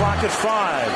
Clock 0.00 0.24
at 0.24 0.30
five. 0.32 0.90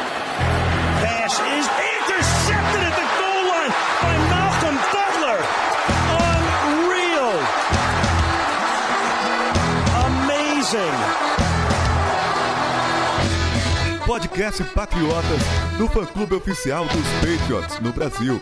Pass 1.05 1.35
is 1.37 1.67
intercepted 1.93 2.83
at 2.89 2.95
the 2.97 3.05
goal 3.21 3.43
line 3.53 3.73
by 4.01 4.17
Malcolm 4.33 4.77
Butler. 4.97 5.41
Unreal. 6.25 7.37
Amazing. 10.09 10.97
Podcast 14.07 14.65
Patriotas 14.73 15.45
no 15.79 15.87
fã-clube 15.87 16.37
oficial 16.37 16.87
dos 16.87 17.09
Patriots 17.21 17.81
no 17.83 17.93
Brasil. 17.93 18.41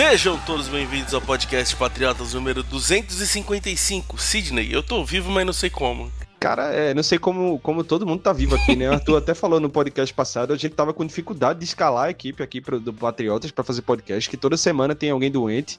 Sejam 0.00 0.38
todos 0.46 0.66
bem-vindos 0.66 1.12
ao 1.12 1.20
podcast 1.20 1.76
Patriotas 1.76 2.32
número 2.32 2.62
255. 2.62 4.18
Sidney, 4.18 4.72
eu 4.72 4.82
tô 4.82 5.04
vivo, 5.04 5.30
mas 5.30 5.44
não 5.44 5.52
sei 5.52 5.68
como. 5.68 6.10
Cara, 6.40 6.72
é, 6.72 6.94
não 6.94 7.02
sei 7.02 7.18
como, 7.18 7.58
como 7.58 7.84
todo 7.84 8.06
mundo 8.06 8.22
tá 8.22 8.32
vivo 8.32 8.54
aqui, 8.54 8.74
né? 8.74 8.88
O 8.88 8.94
Arthur 8.94 9.18
até 9.18 9.34
falou 9.34 9.60
no 9.60 9.68
podcast 9.68 10.14
passado, 10.14 10.54
a 10.54 10.56
gente 10.56 10.74
tava 10.74 10.94
com 10.94 11.04
dificuldade 11.04 11.58
de 11.58 11.66
escalar 11.66 12.06
a 12.06 12.10
equipe 12.10 12.42
aqui 12.42 12.62
pro, 12.62 12.80
do 12.80 12.94
Patriotas 12.94 13.50
para 13.50 13.62
fazer 13.62 13.82
podcast, 13.82 14.30
que 14.30 14.38
toda 14.38 14.56
semana 14.56 14.94
tem 14.94 15.10
alguém 15.10 15.30
doente. 15.30 15.78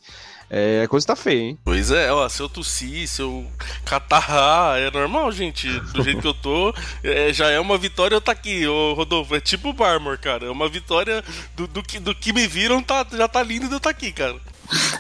É, 0.54 0.82
a 0.84 0.88
coisa 0.90 1.08
tá 1.08 1.16
feia, 1.16 1.42
hein? 1.42 1.58
Pois 1.64 1.92
é, 1.92 2.12
ó, 2.12 2.28
se 2.28 2.42
eu 2.42 2.50
tossir, 2.50 3.08
se 3.08 3.22
eu 3.22 3.46
catarrar, 3.86 4.78
é 4.78 4.92
normal, 4.92 5.32
gente. 5.32 5.70
Do 5.94 6.04
jeito 6.04 6.20
que 6.20 6.28
eu 6.28 6.34
tô, 6.34 6.74
é, 7.02 7.32
já 7.32 7.50
é 7.50 7.58
uma 7.58 7.78
vitória 7.78 8.16
eu 8.16 8.20
tá 8.20 8.34
aqui, 8.34 8.68
ô 8.68 8.94
Rodolfo. 8.94 9.34
É 9.34 9.40
tipo 9.40 9.70
o 9.70 9.74
Barmore, 9.74 10.18
cara. 10.18 10.48
É 10.48 10.50
uma 10.50 10.68
vitória 10.68 11.24
do, 11.56 11.68
do, 11.68 11.82
que, 11.82 12.00
do 12.00 12.14
que 12.14 12.34
me 12.34 12.48
viram, 12.48 12.84
tá, 12.84 13.08
já 13.14 13.30
tá 13.30 13.42
lindo 13.42 13.70
de 13.70 13.76
eu 13.76 13.80
tá 13.80 13.92
aqui, 13.92 14.12
cara. 14.12 14.36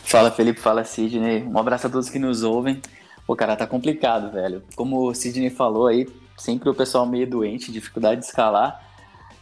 Fala 0.06 0.32
Felipe, 0.32 0.62
fala 0.62 0.86
Sidney. 0.86 1.44
Um 1.44 1.58
abraço 1.58 1.88
a 1.88 1.90
todos 1.90 2.10
que 2.10 2.18
nos 2.18 2.44
ouvem. 2.44 2.82
Pô, 3.28 3.36
cara, 3.36 3.58
tá 3.58 3.68
complicado, 3.68 4.32
velho. 4.32 4.64
Como 4.74 5.10
o 5.10 5.14
Sidney 5.14 5.50
falou 5.50 5.88
aí, 5.88 6.08
sempre 6.38 6.70
o 6.70 6.74
pessoal 6.74 7.06
meio 7.06 7.30
doente, 7.30 7.74
dificuldade 7.74 8.22
de 8.22 8.28
escalar. 8.28 8.82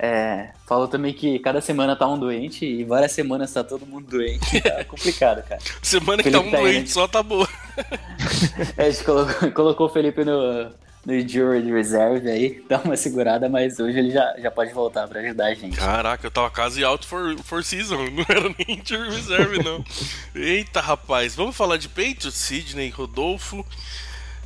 É, 0.01 0.51
falou 0.65 0.87
também 0.87 1.13
que 1.13 1.37
cada 1.39 1.59
semana 1.59 1.93
tá 1.93 2.07
um 2.07 2.17
doente 2.17 2.65
e 2.65 2.85
várias 2.85 3.11
semanas 3.11 3.51
tá 3.51 3.65
todo 3.65 3.85
mundo 3.85 4.07
doente. 4.07 4.61
Tá 4.61 4.83
complicado, 4.87 5.43
cara. 5.43 5.59
semana 5.81 6.23
que 6.23 6.31
tá 6.31 6.39
um 6.39 6.49
tá 6.49 6.57
doente 6.57 6.77
aí, 6.77 6.87
só 6.87 7.05
tá 7.05 7.21
boa. 7.21 7.47
é, 8.77 8.85
a 8.85 8.89
gente 8.89 9.03
colocou, 9.03 9.51
colocou 9.51 9.87
o 9.87 9.89
Felipe 9.89 10.23
no, 10.23 10.71
no 11.05 11.13
Injured 11.13 11.69
Reserve 11.69 12.29
aí, 12.29 12.63
dá 12.69 12.79
uma 12.79 12.95
segurada, 12.95 13.49
mas 13.49 13.77
hoje 13.77 13.99
ele 13.99 14.11
já, 14.11 14.35
já 14.37 14.49
pode 14.49 14.71
voltar 14.71 15.05
pra 15.05 15.19
ajudar 15.19 15.47
a 15.47 15.53
gente. 15.53 15.75
Caraca, 15.75 16.25
eu 16.25 16.31
tava 16.31 16.49
quase 16.49 16.81
out 16.81 17.05
for, 17.05 17.37
for 17.43 17.61
season, 17.61 17.97
não 18.11 18.25
era 18.29 18.55
nem 18.57 18.79
Injured 18.79 19.13
Reserve, 19.13 19.61
não. 19.61 19.83
Eita, 20.33 20.79
rapaz, 20.79 21.35
vamos 21.35 21.57
falar 21.57 21.75
de 21.75 21.89
Patriots, 21.89 22.35
Sidney, 22.35 22.89
Rodolfo. 22.89 23.65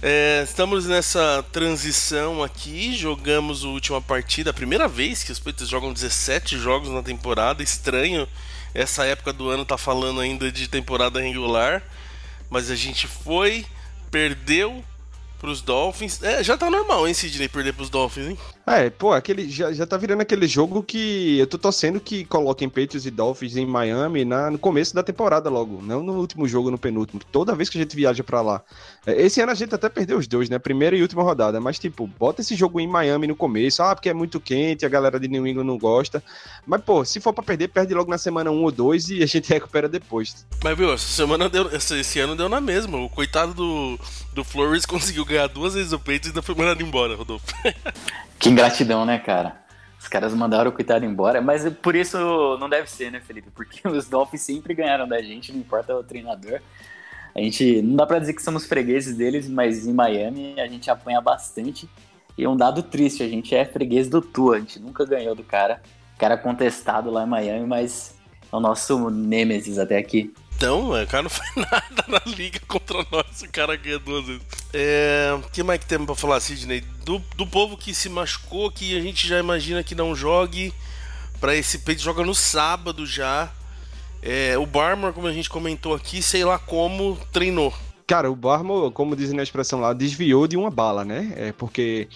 É, 0.05 0.43
estamos 0.43 0.85
nessa 0.85 1.41
transição 1.49 2.43
aqui, 2.43 2.93
jogamos 2.93 3.63
a 3.63 3.69
última 3.69 4.01
partida, 4.01 4.49
a 4.49 4.53
primeira 4.53 4.85
vez 4.85 5.23
que 5.23 5.31
os 5.31 5.39
Patriots 5.39 5.69
jogam 5.69 5.93
17 5.93 6.57
jogos 6.57 6.89
na 6.89 7.01
temporada, 7.01 7.63
estranho 7.63 8.27
essa 8.73 9.05
época 9.05 9.31
do 9.31 9.49
ano 9.49 9.63
tá 9.63 9.77
falando 9.77 10.19
ainda 10.19 10.51
de 10.51 10.67
temporada 10.67 11.21
regular, 11.21 11.81
mas 12.49 12.69
a 12.69 12.75
gente 12.75 13.07
foi, 13.07 13.65
perdeu 14.11 14.83
pros 15.39 15.61
Dolphins. 15.61 16.21
É, 16.21 16.43
já 16.43 16.57
tá 16.57 16.69
normal, 16.69 17.07
hein, 17.07 17.13
Sidney, 17.13 17.47
perder 17.47 17.71
pros 17.71 17.89
Dolphins, 17.89 18.27
hein? 18.27 18.37
É, 18.65 18.89
pô, 18.89 19.11
aquele, 19.11 19.49
já, 19.49 19.73
já 19.73 19.85
tá 19.85 19.97
virando 19.97 20.21
aquele 20.21 20.47
jogo 20.47 20.81
que 20.81 21.37
eu 21.37 21.45
tô 21.45 21.57
torcendo 21.57 21.99
que 21.99 22.23
coloquem 22.23 22.69
Patriots 22.69 23.05
e 23.05 23.11
Dolphins 23.11 23.57
em 23.57 23.65
Miami 23.65 24.23
na, 24.23 24.49
no 24.49 24.57
começo 24.57 24.95
da 24.95 25.03
temporada 25.03 25.49
logo, 25.49 25.81
não 25.81 26.01
no 26.01 26.13
último 26.13 26.47
jogo, 26.47 26.71
no 26.71 26.77
penúltimo. 26.77 27.19
Toda 27.29 27.55
vez 27.55 27.69
que 27.69 27.77
a 27.77 27.81
gente 27.81 27.93
viaja 27.93 28.23
para 28.23 28.39
lá. 28.41 28.61
É, 29.05 29.21
esse 29.21 29.41
ano 29.41 29.51
a 29.51 29.55
gente 29.55 29.75
até 29.75 29.89
perdeu 29.89 30.17
os 30.17 30.27
dois, 30.27 30.49
né? 30.49 30.57
Primeira 30.57 30.95
e 30.95 31.01
última 31.01 31.23
rodada, 31.23 31.59
mas 31.59 31.77
tipo, 31.77 32.07
bota 32.07 32.39
esse 32.39 32.55
jogo 32.55 32.79
em 32.79 32.87
Miami 32.87 33.27
no 33.27 33.35
começo, 33.35 33.83
ah, 33.83 33.93
porque 33.93 34.07
é 34.07 34.13
muito 34.13 34.39
quente, 34.39 34.85
a 34.85 34.89
galera 34.89 35.19
de 35.19 35.27
New 35.27 35.45
England 35.45 35.65
não 35.65 35.77
gosta. 35.77 36.23
Mas, 36.65 36.81
pô, 36.81 37.03
se 37.03 37.19
for 37.19 37.33
para 37.33 37.43
perder, 37.43 37.67
perde 37.67 37.93
logo 37.93 38.09
na 38.09 38.17
semana 38.17 38.49
1 38.49 38.63
ou 38.63 38.71
2 38.71 39.09
e 39.09 39.23
a 39.23 39.25
gente 39.25 39.49
recupera 39.51 39.89
depois. 39.89 40.45
Mas, 40.63 40.77
viu, 40.77 40.93
essa 40.93 41.05
semana 41.05 41.49
deu, 41.49 41.69
esse 41.73 42.19
ano 42.19 42.33
deu 42.33 42.47
na 42.47 42.61
mesma. 42.61 42.97
O 42.97 43.09
coitado 43.09 43.53
do, 43.53 43.99
do 44.33 44.43
Flores 44.45 44.85
conseguiu 44.87 45.25
ganhar 45.25 45.47
duas 45.47 45.73
vezes 45.73 45.91
o 45.91 45.99
peito 45.99 46.27
e 46.27 46.29
ainda 46.29 46.41
foi 46.41 46.55
mandado 46.55 46.81
embora, 46.81 47.15
Rodolfo. 47.15 47.45
Que 48.39 48.52
ingratidão, 48.53 49.05
né, 49.05 49.19
cara? 49.19 49.63
Os 49.99 50.07
caras 50.07 50.33
mandaram 50.33 50.69
o 50.69 50.73
coitado 50.73 51.05
embora, 51.05 51.41
mas 51.41 51.67
por 51.81 51.95
isso 51.95 52.17
não 52.59 52.69
deve 52.69 52.89
ser, 52.89 53.11
né, 53.11 53.19
Felipe? 53.19 53.49
Porque 53.53 53.85
os 53.87 54.07
Dolphins 54.07 54.41
sempre 54.41 54.73
ganharam 54.73 55.07
da 55.07 55.21
gente, 55.21 55.51
não 55.51 55.59
importa 55.59 55.95
o 55.95 56.03
treinador. 56.03 56.61
A 57.35 57.39
gente 57.39 57.81
não 57.81 57.95
dá 57.95 58.05
para 58.05 58.19
dizer 58.19 58.33
que 58.33 58.43
somos 58.43 58.65
fregueses 58.65 59.17
deles, 59.17 59.49
mas 59.49 59.87
em 59.87 59.93
Miami 59.93 60.59
a 60.59 60.67
gente 60.67 60.89
apanha 60.91 61.19
bastante. 61.19 61.89
E 62.37 62.47
um 62.47 62.55
dado 62.55 62.83
triste, 62.83 63.23
a 63.23 63.27
gente 63.27 63.55
é 63.55 63.65
freguês 63.65 64.07
do 64.07 64.21
Tua, 64.21 64.57
a 64.57 64.59
gente 64.59 64.79
nunca 64.79 65.05
ganhou 65.05 65.33
do 65.33 65.43
cara. 65.43 65.81
Cara 66.17 66.37
contestado 66.37 67.09
lá 67.09 67.23
em 67.23 67.27
Miami, 67.27 67.65
mas 67.65 68.15
é 68.51 68.55
o 68.55 68.59
nosso 68.59 69.09
Nemesis 69.09 69.79
até 69.79 69.97
aqui. 69.97 70.33
Então, 70.63 70.91
o 70.91 71.07
cara 71.07 71.23
não 71.23 71.29
faz 71.29 71.53
nada 71.57 72.05
na 72.07 72.21
liga 72.25 72.57
contra 72.65 73.05
nós, 73.11 73.41
o 73.41 73.49
cara 73.51 73.75
ganha 73.75 73.99
duas 73.99 74.25
vezes. 74.25 74.41
É, 74.71 75.37
o 75.37 75.49
que 75.49 75.61
mais 75.61 75.77
que 75.77 75.85
temos 75.85 76.05
pra 76.05 76.15
falar, 76.15 76.39
Sidney? 76.39 76.79
Do, 77.03 77.19
do 77.35 77.45
povo 77.45 77.75
que 77.75 77.93
se 77.93 78.07
machucou, 78.07 78.71
que 78.71 78.97
a 78.97 79.01
gente 79.01 79.27
já 79.27 79.37
imagina 79.37 79.83
que 79.83 79.93
não 79.93 80.15
jogue. 80.15 80.73
Pra 81.41 81.53
esse 81.53 81.79
peito 81.79 82.01
joga 82.01 82.23
no 82.23 82.33
sábado 82.33 83.05
já. 83.05 83.51
É, 84.21 84.57
o 84.57 84.65
Barmore, 84.65 85.11
como 85.11 85.27
a 85.27 85.33
gente 85.33 85.49
comentou 85.49 85.93
aqui, 85.93 86.21
sei 86.21 86.45
lá 86.45 86.57
como 86.57 87.19
treinou. 87.33 87.73
Cara, 88.07 88.31
o 88.31 88.35
Barmore, 88.35 88.93
como 88.93 89.17
dizem 89.17 89.35
na 89.35 89.43
expressão 89.43 89.81
lá, 89.81 89.91
desviou 89.91 90.47
de 90.47 90.55
uma 90.55 90.71
bala, 90.71 91.03
né? 91.03 91.33
É 91.35 91.51
porque 91.51 92.07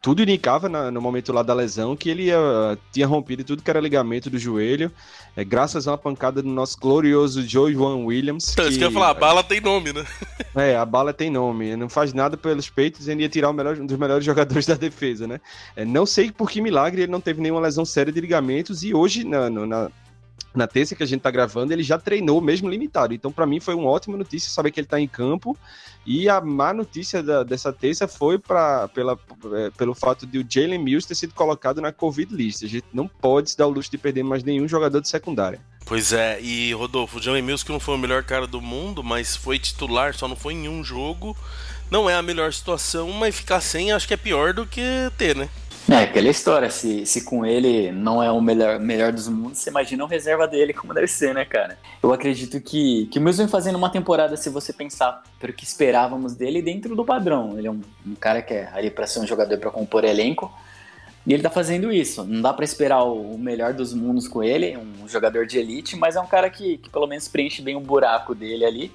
tudo 0.00 0.22
indicava 0.22 0.68
na, 0.68 0.90
no 0.90 1.00
momento 1.00 1.32
lá 1.32 1.42
da 1.42 1.52
lesão 1.52 1.96
que 1.96 2.08
ele 2.08 2.24
ia, 2.24 2.78
tinha 2.92 3.06
rompido 3.06 3.44
tudo 3.44 3.62
que 3.62 3.70
era 3.70 3.80
ligamento 3.80 4.30
do 4.30 4.38
joelho, 4.38 4.90
é, 5.36 5.44
graças 5.44 5.88
a 5.88 5.92
uma 5.92 5.98
pancada 5.98 6.42
do 6.42 6.48
nosso 6.48 6.78
glorioso 6.78 7.46
Joe 7.46 7.72
Juan 7.72 8.04
Williams. 8.04 8.52
Então, 8.52 8.64
que, 8.64 8.70
isso 8.70 8.78
que 8.78 8.84
eu 8.84 8.88
ia 8.88 8.94
falar, 8.94 9.10
a 9.10 9.14
bala 9.14 9.42
tem 9.42 9.60
nome, 9.60 9.92
né? 9.92 10.04
É, 10.54 10.76
a 10.76 10.84
bala 10.84 11.12
tem 11.12 11.30
nome, 11.30 11.74
não 11.76 11.88
faz 11.88 12.12
nada 12.12 12.36
pelos 12.36 12.68
peitos 12.68 13.08
e 13.08 13.14
ia 13.14 13.28
tirar 13.28 13.50
o 13.50 13.52
melhor, 13.52 13.78
um 13.78 13.86
dos 13.86 13.96
melhores 13.96 14.24
jogadores 14.26 14.66
da 14.66 14.74
defesa, 14.74 15.26
né? 15.26 15.40
É, 15.74 15.84
não 15.84 16.06
sei 16.06 16.30
por 16.30 16.50
que 16.50 16.60
milagre 16.60 17.02
ele 17.02 17.12
não 17.12 17.20
teve 17.20 17.40
nenhuma 17.40 17.60
lesão 17.60 17.84
séria 17.84 18.12
de 18.12 18.20
ligamentos 18.20 18.82
e 18.82 18.94
hoje, 18.94 19.24
na, 19.24 19.48
na 19.48 19.90
na 20.54 20.66
terça 20.66 20.94
que 20.94 21.02
a 21.02 21.06
gente 21.06 21.20
tá 21.22 21.30
gravando, 21.30 21.72
ele 21.72 21.82
já 21.82 21.98
treinou 21.98 22.40
mesmo 22.40 22.68
limitado. 22.68 23.14
Então, 23.14 23.32
para 23.32 23.46
mim, 23.46 23.58
foi 23.58 23.74
uma 23.74 23.88
ótima 23.88 24.16
notícia 24.16 24.50
saber 24.50 24.70
que 24.70 24.80
ele 24.80 24.86
tá 24.86 25.00
em 25.00 25.08
campo. 25.08 25.56
E 26.04 26.28
a 26.28 26.40
má 26.40 26.72
notícia 26.72 27.22
da, 27.22 27.42
dessa 27.42 27.72
terça 27.72 28.08
foi 28.08 28.38
pra, 28.38 28.88
pela, 28.88 29.18
é, 29.54 29.70
pelo 29.70 29.94
fato 29.94 30.26
de 30.26 30.38
o 30.38 30.46
Jalen 30.48 30.78
Mills 30.78 31.06
ter 31.06 31.14
sido 31.14 31.32
colocado 31.34 31.80
na 31.80 31.92
Covid 31.92 32.34
list. 32.34 32.64
A 32.64 32.68
gente 32.68 32.86
não 32.92 33.06
pode 33.06 33.50
se 33.50 33.56
dar 33.56 33.66
o 33.66 33.70
luxo 33.70 33.90
de 33.90 33.98
perder 33.98 34.24
mais 34.24 34.42
nenhum 34.42 34.66
jogador 34.66 35.00
de 35.00 35.08
secundária. 35.08 35.60
Pois 35.84 36.12
é, 36.12 36.40
e 36.40 36.72
Rodolfo, 36.72 37.18
o 37.18 37.22
Jalen 37.22 37.42
Mills 37.42 37.64
que 37.64 37.72
não 37.72 37.80
foi 37.80 37.94
o 37.94 37.98
melhor 37.98 38.24
cara 38.24 38.46
do 38.46 38.60
mundo, 38.60 39.02
mas 39.02 39.36
foi 39.36 39.58
titular, 39.58 40.14
só 40.14 40.26
não 40.26 40.36
foi 40.36 40.54
em 40.54 40.68
um 40.68 40.82
jogo. 40.82 41.36
Não 41.90 42.08
é 42.08 42.14
a 42.14 42.22
melhor 42.22 42.52
situação, 42.52 43.10
mas 43.12 43.36
ficar 43.36 43.60
sem 43.60 43.92
acho 43.92 44.08
que 44.08 44.14
é 44.14 44.16
pior 44.16 44.54
do 44.54 44.66
que 44.66 44.80
ter, 45.18 45.36
né? 45.36 45.48
É, 45.92 46.04
aquela 46.04 46.30
história, 46.30 46.70
se, 46.70 47.04
se 47.04 47.22
com 47.22 47.44
ele 47.44 47.92
não 47.92 48.22
é 48.22 48.32
o 48.32 48.40
melhor, 48.40 48.80
melhor 48.80 49.12
dos 49.12 49.28
mundos, 49.28 49.58
você 49.58 49.68
imagina 49.68 50.02
o 50.02 50.06
reserva 50.06 50.48
dele 50.48 50.72
como 50.72 50.94
deve 50.94 51.06
ser, 51.06 51.34
né, 51.34 51.44
cara? 51.44 51.78
Eu 52.02 52.10
acredito 52.14 52.58
que, 52.62 53.04
que 53.08 53.18
o 53.18 53.20
Mills 53.20 53.36
vem 53.36 53.46
fazendo 53.46 53.76
uma 53.76 53.90
temporada, 53.90 54.34
se 54.38 54.48
você 54.48 54.72
pensar 54.72 55.22
pelo 55.38 55.52
que 55.52 55.64
esperávamos 55.64 56.34
dele, 56.34 56.62
dentro 56.62 56.96
do 56.96 57.04
padrão. 57.04 57.58
Ele 57.58 57.66
é 57.66 57.70
um, 57.70 57.82
um 58.06 58.14
cara 58.14 58.40
que 58.40 58.54
é 58.54 58.70
ali 58.72 58.90
para 58.90 59.06
ser 59.06 59.20
um 59.20 59.26
jogador 59.26 59.58
para 59.58 59.70
compor 59.70 60.02
elenco, 60.02 60.50
e 61.26 61.34
ele 61.34 61.42
tá 61.42 61.50
fazendo 61.50 61.92
isso. 61.92 62.24
Não 62.24 62.40
dá 62.40 62.54
para 62.54 62.64
esperar 62.64 63.02
o, 63.02 63.34
o 63.34 63.38
melhor 63.38 63.74
dos 63.74 63.92
mundos 63.92 64.26
com 64.26 64.42
ele, 64.42 64.78
um 64.78 65.06
jogador 65.06 65.44
de 65.44 65.58
elite, 65.58 65.94
mas 65.94 66.16
é 66.16 66.20
um 66.22 66.26
cara 66.26 66.48
que, 66.48 66.78
que 66.78 66.88
pelo 66.88 67.06
menos 67.06 67.28
preenche 67.28 67.60
bem 67.60 67.76
o 67.76 67.80
buraco 67.80 68.34
dele 68.34 68.64
ali. 68.64 68.92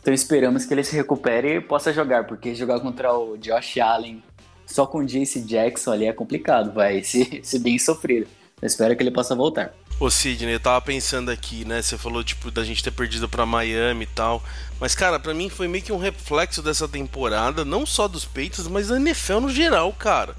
Então 0.00 0.14
esperamos 0.14 0.64
que 0.64 0.72
ele 0.72 0.82
se 0.82 0.96
recupere 0.96 1.56
e 1.56 1.60
possa 1.60 1.92
jogar, 1.92 2.24
porque 2.24 2.54
jogar 2.54 2.80
contra 2.80 3.12
o 3.12 3.36
Josh 3.36 3.76
Allen 3.76 4.22
só 4.66 4.86
com 4.86 5.04
Jace 5.04 5.40
Jackson 5.40 5.92
ali 5.92 6.06
é 6.06 6.12
complicado, 6.12 6.72
vai 6.72 7.02
ser, 7.04 7.40
ser 7.42 7.58
bem 7.58 7.78
sofrido. 7.78 8.26
Eu 8.60 8.66
espero 8.66 8.96
que 8.96 9.02
ele 9.02 9.10
possa 9.10 9.34
voltar. 9.34 9.74
Ô 9.98 10.10
Sidney, 10.10 10.54
eu 10.54 10.60
tava 10.60 10.80
pensando 10.80 11.30
aqui, 11.30 11.64
né? 11.64 11.82
Você 11.82 11.96
falou, 11.98 12.24
tipo, 12.24 12.50
da 12.50 12.64
gente 12.64 12.82
ter 12.82 12.90
perdido 12.90 13.28
para 13.28 13.46
Miami 13.46 14.04
e 14.04 14.06
tal. 14.06 14.42
Mas, 14.80 14.94
cara, 14.94 15.18
para 15.20 15.34
mim 15.34 15.48
foi 15.48 15.68
meio 15.68 15.84
que 15.84 15.92
um 15.92 15.98
reflexo 15.98 16.62
dessa 16.62 16.88
temporada, 16.88 17.64
não 17.64 17.86
só 17.86 18.08
dos 18.08 18.24
peitos, 18.24 18.66
mas 18.66 18.88
da 18.88 18.96
NFL 18.96 19.40
no 19.40 19.48
geral, 19.48 19.92
cara. 19.92 20.34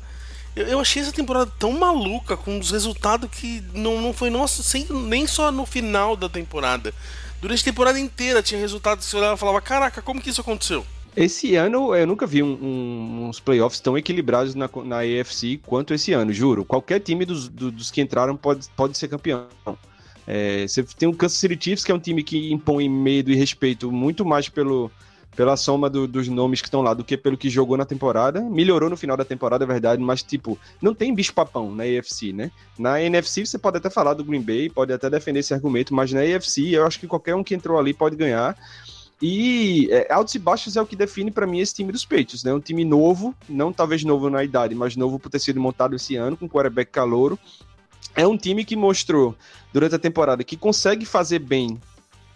Eu, 0.55 0.67
eu 0.67 0.79
achei 0.79 1.01
essa 1.01 1.11
temporada 1.11 1.51
tão 1.57 1.71
maluca, 1.71 2.35
com 2.35 2.59
os 2.59 2.71
resultados 2.71 3.29
que 3.29 3.63
não, 3.73 4.01
não 4.01 4.13
foi 4.13 4.29
nosso, 4.29 4.63
sem, 4.63 4.85
nem 4.89 5.25
só 5.27 5.51
no 5.51 5.65
final 5.65 6.15
da 6.15 6.29
temporada. 6.29 6.93
Durante 7.41 7.61
a 7.61 7.65
temporada 7.65 7.99
inteira 7.99 8.43
tinha 8.43 8.59
resultados 8.59 9.05
que 9.05 9.11
você 9.11 9.17
olhava 9.17 9.35
e 9.35 9.39
falava: 9.39 9.61
Caraca, 9.61 10.01
como 10.01 10.21
que 10.21 10.29
isso 10.29 10.41
aconteceu? 10.41 10.85
Esse 11.15 11.55
ano 11.55 11.95
eu 11.95 12.07
nunca 12.07 12.25
vi 12.25 12.41
um, 12.41 12.53
um, 12.53 13.27
uns 13.29 13.39
playoffs 13.39 13.79
tão 13.79 13.97
equilibrados 13.97 14.55
na, 14.55 14.69
na 14.83 14.99
AFC 14.99 15.59
quanto 15.65 15.93
esse 15.93 16.11
ano, 16.11 16.33
juro. 16.33 16.65
Qualquer 16.65 16.99
time 16.99 17.23
dos, 17.23 17.47
dos 17.47 17.91
que 17.91 18.01
entraram 18.01 18.35
pode, 18.35 18.67
pode 18.75 18.97
ser 18.97 19.07
campeão. 19.07 19.47
É, 20.25 20.65
você 20.67 20.83
tem 20.83 21.07
o 21.07 21.13
Kansas 21.13 21.37
City 21.37 21.57
Chiefs, 21.61 21.85
que 21.85 21.91
é 21.91 21.95
um 21.95 21.99
time 21.99 22.23
que 22.23 22.51
impõe 22.51 22.89
medo 22.89 23.31
e 23.31 23.35
respeito 23.35 23.91
muito 23.91 24.25
mais 24.25 24.49
pelo, 24.49 24.89
pela 25.35 25.57
soma 25.57 25.89
do, 25.89 26.07
dos 26.07 26.27
nomes 26.27 26.61
que 26.61 26.67
estão 26.67 26.81
lá 26.81 26.93
do 26.93 27.03
que 27.03 27.17
pelo 27.17 27.37
que 27.37 27.49
jogou 27.49 27.77
na 27.77 27.85
temporada. 27.85 28.41
Melhorou 28.41 28.89
no 28.89 28.97
final 28.97 29.17
da 29.17 29.25
temporada, 29.25 29.65
é 29.65 29.67
verdade, 29.67 30.01
mas, 30.01 30.23
tipo, 30.23 30.57
não 30.81 30.95
tem 30.95 31.13
bicho-papão 31.13 31.73
na 31.75 31.83
AFC, 31.83 32.31
né? 32.33 32.51
Na 32.77 33.01
NFC 33.01 33.45
você 33.45 33.57
pode 33.57 33.77
até 33.77 33.89
falar 33.89 34.13
do 34.13 34.23
Green 34.23 34.41
Bay, 34.41 34.69
pode 34.69 34.93
até 34.93 35.09
defender 35.09 35.39
esse 35.39 35.53
argumento, 35.53 35.93
mas 35.93 36.11
na 36.11 36.21
AFC 36.21 36.69
eu 36.71 36.85
acho 36.85 36.99
que 36.99 37.07
qualquer 37.07 37.35
um 37.35 37.43
que 37.43 37.53
entrou 37.53 37.77
ali 37.77 37.93
pode 37.93 38.15
ganhar. 38.15 38.57
E 39.25 39.87
é, 39.89 40.11
altos 40.11 40.35
e 40.35 40.39
baixos 40.39 40.75
é 40.75 40.81
o 40.81 40.85
que 40.85 40.97
define 40.97 41.31
para 41.31 41.47
mim 41.47 41.59
esse 41.59 41.73
time 41.73 41.93
dos 41.93 42.03
Peitos, 42.03 42.43
né? 42.43 42.53
Um 42.53 42.59
time 42.59 42.83
novo, 42.83 43.33
não 43.47 43.71
talvez 43.71 44.03
novo 44.03 44.29
na 44.29 44.43
idade, 44.43 44.75
mas 44.75 44.97
novo 44.97 45.17
por 45.17 45.29
ter 45.29 45.39
sido 45.39 45.61
montado 45.61 45.95
esse 45.95 46.17
ano, 46.17 46.35
com 46.35 46.49
quarterback 46.49 46.91
calouro. 46.91 47.39
É 48.13 48.27
um 48.27 48.35
time 48.35 48.65
que 48.65 48.75
mostrou 48.75 49.33
durante 49.71 49.95
a 49.95 49.99
temporada 49.99 50.43
que 50.43 50.57
consegue 50.57 51.05
fazer 51.05 51.39
bem 51.39 51.79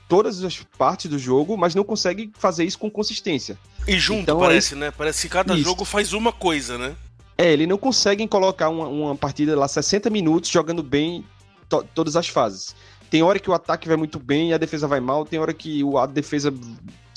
todas 0.08 0.42
as 0.46 0.60
partes 0.78 1.12
do 1.12 1.20
jogo, 1.20 1.58
mas 1.58 1.76
não 1.76 1.84
consegue 1.84 2.32
fazer 2.40 2.64
isso 2.64 2.80
com 2.80 2.90
consistência. 2.90 3.60
E 3.86 4.00
junto, 4.00 4.22
então, 4.22 4.40
parece, 4.40 4.74
é... 4.74 4.78
né? 4.78 4.92
Parece 4.92 5.24
que 5.24 5.34
cada 5.34 5.56
isso. 5.56 5.66
jogo 5.66 5.84
faz 5.84 6.14
uma 6.14 6.32
coisa, 6.32 6.78
né? 6.78 6.96
É, 7.38 7.52
ele 7.52 7.68
não 7.68 7.78
consegue 7.78 8.26
colocar 8.30 8.70
uma, 8.70 8.88
uma 8.88 9.14
partida 9.14 9.60
lá 9.60 9.68
60 9.68 10.10
minutos 10.10 10.50
jogando 10.50 10.82
bem 10.82 11.26
to 11.68 11.86
todas 11.94 12.16
as 12.16 12.30
fases. 12.30 12.74
Tem 13.10 13.24
hora 13.24 13.40
que 13.40 13.50
o 13.50 13.54
ataque 13.54 13.88
vai 13.88 13.98
muito 13.98 14.20
bem 14.20 14.50
e 14.50 14.54
a 14.54 14.58
defesa 14.58 14.88
vai 14.88 15.00
mal, 15.00 15.26
tem 15.26 15.40
hora 15.40 15.54
que 15.54 15.82
a 15.98 16.06
defesa 16.06 16.54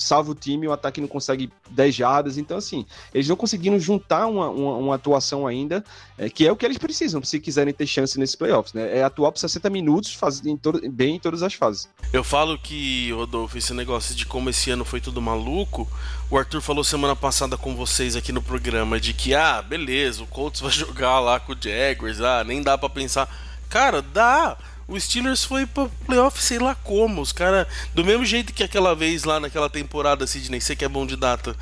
salva 0.01 0.31
o 0.31 0.35
time 0.35 0.65
e 0.65 0.67
o 0.67 0.73
ataque 0.73 0.99
não 0.99 1.07
consegue 1.07 1.51
10 1.69 1.95
jardas. 1.95 2.37
Então, 2.37 2.57
assim, 2.57 2.85
eles 3.13 3.27
não 3.27 3.35
conseguiram 3.35 3.79
juntar 3.79 4.27
uma, 4.27 4.49
uma, 4.49 4.75
uma 4.77 4.95
atuação 4.95 5.45
ainda, 5.45 5.83
é, 6.17 6.29
que 6.29 6.45
é 6.45 6.51
o 6.51 6.55
que 6.55 6.65
eles 6.65 6.77
precisam, 6.77 7.23
se 7.23 7.39
quiserem 7.39 7.73
ter 7.73 7.85
chance 7.85 8.19
nesses 8.19 8.35
playoffs, 8.35 8.73
né? 8.73 8.97
É 8.97 9.03
atuar 9.03 9.31
por 9.31 9.39
60 9.39 9.69
minutos 9.69 10.13
faz, 10.13 10.43
em 10.45 10.57
todo, 10.57 10.81
bem 10.89 11.15
em 11.15 11.19
todas 11.19 11.43
as 11.43 11.53
fases. 11.53 11.87
Eu 12.11 12.23
falo 12.23 12.57
que, 12.57 13.11
Rodolfo, 13.11 13.57
esse 13.57 13.73
negócio 13.73 14.15
de 14.15 14.25
como 14.25 14.49
esse 14.49 14.71
ano 14.71 14.83
foi 14.83 14.99
tudo 14.99 15.21
maluco, 15.21 15.87
o 16.29 16.37
Arthur 16.37 16.61
falou 16.61 16.83
semana 16.83 17.15
passada 17.15 17.57
com 17.57 17.75
vocês 17.75 18.15
aqui 18.15 18.31
no 18.31 18.41
programa 18.41 18.99
de 18.99 19.13
que, 19.13 19.35
ah, 19.35 19.61
beleza, 19.61 20.23
o 20.23 20.27
Colts 20.27 20.61
vai 20.61 20.71
jogar 20.71 21.19
lá 21.19 21.39
com 21.39 21.53
o 21.53 21.57
Jaguars, 21.59 22.21
ah, 22.21 22.43
nem 22.43 22.61
dá 22.61 22.77
para 22.77 22.89
pensar. 22.89 23.29
Cara, 23.69 24.01
dá! 24.01 24.57
O 24.91 24.99
Steelers 24.99 25.45
foi 25.45 25.65
pro 25.65 25.89
playoff, 26.05 26.43
sei 26.43 26.59
lá 26.59 26.75
como. 26.75 27.21
Os 27.21 27.31
caras, 27.31 27.65
do 27.95 28.03
mesmo 28.03 28.25
jeito 28.25 28.51
que 28.51 28.61
aquela 28.61 28.93
vez 28.93 29.23
lá 29.23 29.39
naquela 29.39 29.69
temporada, 29.69 30.27
Sidney, 30.27 30.59
você 30.59 30.75
que 30.75 30.83
é 30.83 30.89
bom 30.89 31.05
de 31.05 31.15
data, 31.15 31.55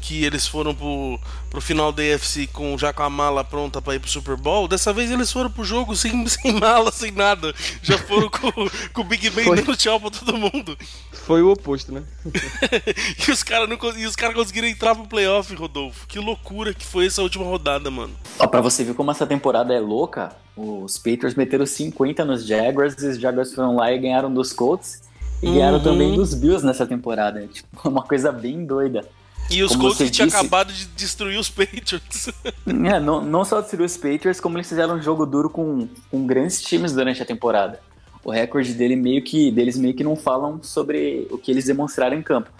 que 0.00 0.24
eles 0.24 0.46
foram 0.46 0.72
pro, 0.72 1.18
pro 1.50 1.60
final 1.60 1.90
da 1.90 2.04
AFC 2.04 2.46
com, 2.46 2.78
já 2.78 2.92
com 2.92 3.02
a 3.02 3.10
mala 3.10 3.42
pronta 3.42 3.82
para 3.82 3.96
ir 3.96 3.98
pro 3.98 4.08
Super 4.08 4.36
Bowl, 4.36 4.68
dessa 4.68 4.92
vez 4.92 5.10
eles 5.10 5.32
foram 5.32 5.50
pro 5.50 5.64
jogo 5.64 5.96
sem, 5.96 6.24
sem 6.30 6.52
mala, 6.52 6.92
sem 6.92 7.10
nada. 7.10 7.52
Já 7.82 7.98
foram 7.98 8.30
com, 8.30 8.52
com 8.92 9.00
o 9.00 9.04
Big 9.04 9.30
Ben 9.30 9.46
foi. 9.46 9.56
dando 9.56 9.76
tchau 9.76 9.98
pra 9.98 10.10
todo 10.10 10.36
mundo. 10.36 10.78
Foi 11.10 11.42
o 11.42 11.50
oposto, 11.50 11.90
né? 11.90 12.04
e 13.26 13.32
os 13.32 13.42
caras 13.42 13.68
cara 14.14 14.32
conseguiram 14.32 14.68
entrar 14.68 14.94
pro 14.94 15.08
playoff, 15.08 15.52
Rodolfo. 15.56 16.06
Que 16.06 16.20
loucura 16.20 16.72
que 16.72 16.86
foi 16.86 17.06
essa 17.06 17.20
última 17.20 17.44
rodada, 17.44 17.90
mano. 17.90 18.14
Ó, 18.38 18.46
pra 18.46 18.60
você 18.60 18.84
ver 18.84 18.94
como 18.94 19.10
essa 19.10 19.26
temporada 19.26 19.74
é 19.74 19.80
louca, 19.80 20.36
os 20.56 20.96
Patriots 20.96 21.34
meteram 21.34 21.66
50 21.66 22.24
nos 22.24 22.46
Jaguars 22.46 22.94
e 23.02 23.08
os 23.08 23.18
Jaguars 23.18 23.52
foram 23.52 23.76
lá 23.76 23.92
e 23.92 23.98
ganharam 23.98 24.32
dos 24.32 24.52
Colts. 24.52 25.02
E 25.42 25.46
uhum. 25.46 25.54
ganharam 25.54 25.80
também 25.80 26.14
dos 26.14 26.32
Bills 26.32 26.64
nessa 26.64 26.86
temporada. 26.86 27.46
Tipo, 27.52 27.88
uma 27.88 28.02
coisa 28.02 28.32
bem 28.32 28.64
doida. 28.64 29.04
E 29.50 29.62
os 29.62 29.76
como 29.76 29.82
Colts 29.82 30.10
tinham 30.10 30.28
acabado 30.28 30.72
de 30.72 30.86
destruir 30.86 31.38
os 31.38 31.50
Patriots. 31.50 32.30
É, 32.66 32.98
não, 32.98 33.20
não 33.22 33.44
só 33.44 33.60
destruir 33.60 33.84
os 33.84 33.96
Patriots, 33.96 34.40
como 34.40 34.56
eles 34.56 34.68
fizeram 34.68 34.96
um 34.96 35.02
jogo 35.02 35.26
duro 35.26 35.50
com, 35.50 35.88
com 36.10 36.26
grandes 36.26 36.62
times 36.62 36.92
durante 36.92 37.22
a 37.22 37.26
temporada. 37.26 37.80
O 38.24 38.30
recorde 38.30 38.72
dele 38.72 38.96
meio 38.96 39.22
que, 39.22 39.52
deles 39.52 39.76
meio 39.76 39.94
que 39.94 40.02
não 40.02 40.16
falam 40.16 40.60
sobre 40.62 41.28
o 41.30 41.38
que 41.38 41.50
eles 41.50 41.66
demonstraram 41.66 42.16
em 42.16 42.22
campo. 42.22 42.50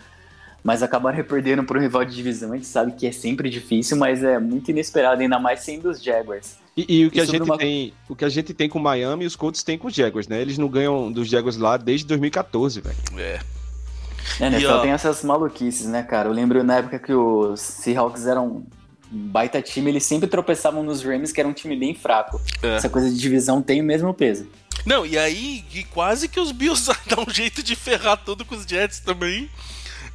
Mas 0.63 0.83
acabaram 0.83 1.23
perdendo 1.25 1.65
para 1.65 1.79
um 1.79 1.81
rival 1.81 2.05
de 2.05 2.15
divisão. 2.15 2.53
A 2.53 2.57
gente 2.57 2.67
sabe 2.67 2.93
que 2.93 3.07
é 3.07 3.13
sempre 3.13 3.49
difícil, 3.49 3.97
mas 3.97 4.23
é 4.23 4.39
muito 4.39 4.71
inesperado, 4.71 5.23
ainda 5.23 5.39
mais 5.39 5.61
sendo 5.61 5.91
os 5.91 6.03
Jaguars. 6.03 6.66
E, 6.77 6.99
e 6.99 7.07
o, 7.07 7.11
que 7.11 7.21
a 7.21 7.25
gente 7.25 7.43
uma... 7.43 7.57
tem, 7.57 7.95
o 8.09 8.15
que 8.15 8.25
a 8.25 8.29
gente 8.29 8.53
tem 8.53 8.69
com 8.69 8.79
o 8.79 8.83
Miami, 8.83 9.25
os 9.25 9.35
Colts 9.35 9.63
têm 9.63 9.79
com 9.79 9.89
os 9.89 9.95
Jaguars, 9.95 10.29
né? 10.29 10.41
Eles 10.43 10.59
não 10.59 10.69
ganham 10.69 11.11
dos 11.11 11.29
Jaguars 11.29 11.57
lá 11.57 11.77
desde 11.77 12.07
2014, 12.07 12.81
velho. 12.83 12.97
É. 13.17 13.41
É, 14.39 14.51
né? 14.51 14.59
E, 14.59 14.63
só 14.63 14.79
ó... 14.79 14.81
tem 14.81 14.91
essas 14.91 15.25
maluquices, 15.25 15.87
né, 15.87 16.03
cara? 16.03 16.29
Eu 16.29 16.33
lembro 16.33 16.63
na 16.63 16.77
época 16.77 16.99
que 16.99 17.15
os 17.15 17.61
Seahawks 17.61 18.27
eram 18.27 18.67
um 19.11 19.29
baita 19.29 19.63
time, 19.63 19.91
eles 19.91 20.05
sempre 20.05 20.29
tropeçavam 20.29 20.83
nos 20.83 21.03
Rams, 21.03 21.33
que 21.33 21.41
era 21.41 21.49
um 21.49 21.53
time 21.53 21.77
bem 21.77 21.95
fraco. 21.95 22.41
É. 22.63 22.77
Essa 22.77 22.91
coisa 22.91 23.09
de 23.09 23.17
divisão 23.17 23.63
tem 23.63 23.81
o 23.81 23.85
mesmo 23.85 24.13
peso. 24.13 24.47
Não, 24.85 25.07
e 25.07 25.17
aí 25.17 25.65
e 25.73 25.85
quase 25.85 26.29
que 26.29 26.39
os 26.39 26.53
Bills 26.53 26.91
dão 27.09 27.25
um 27.27 27.33
jeito 27.33 27.63
de 27.63 27.75
ferrar 27.75 28.19
tudo 28.23 28.45
com 28.45 28.55
os 28.55 28.65
Jets 28.65 29.01
também. 29.01 29.49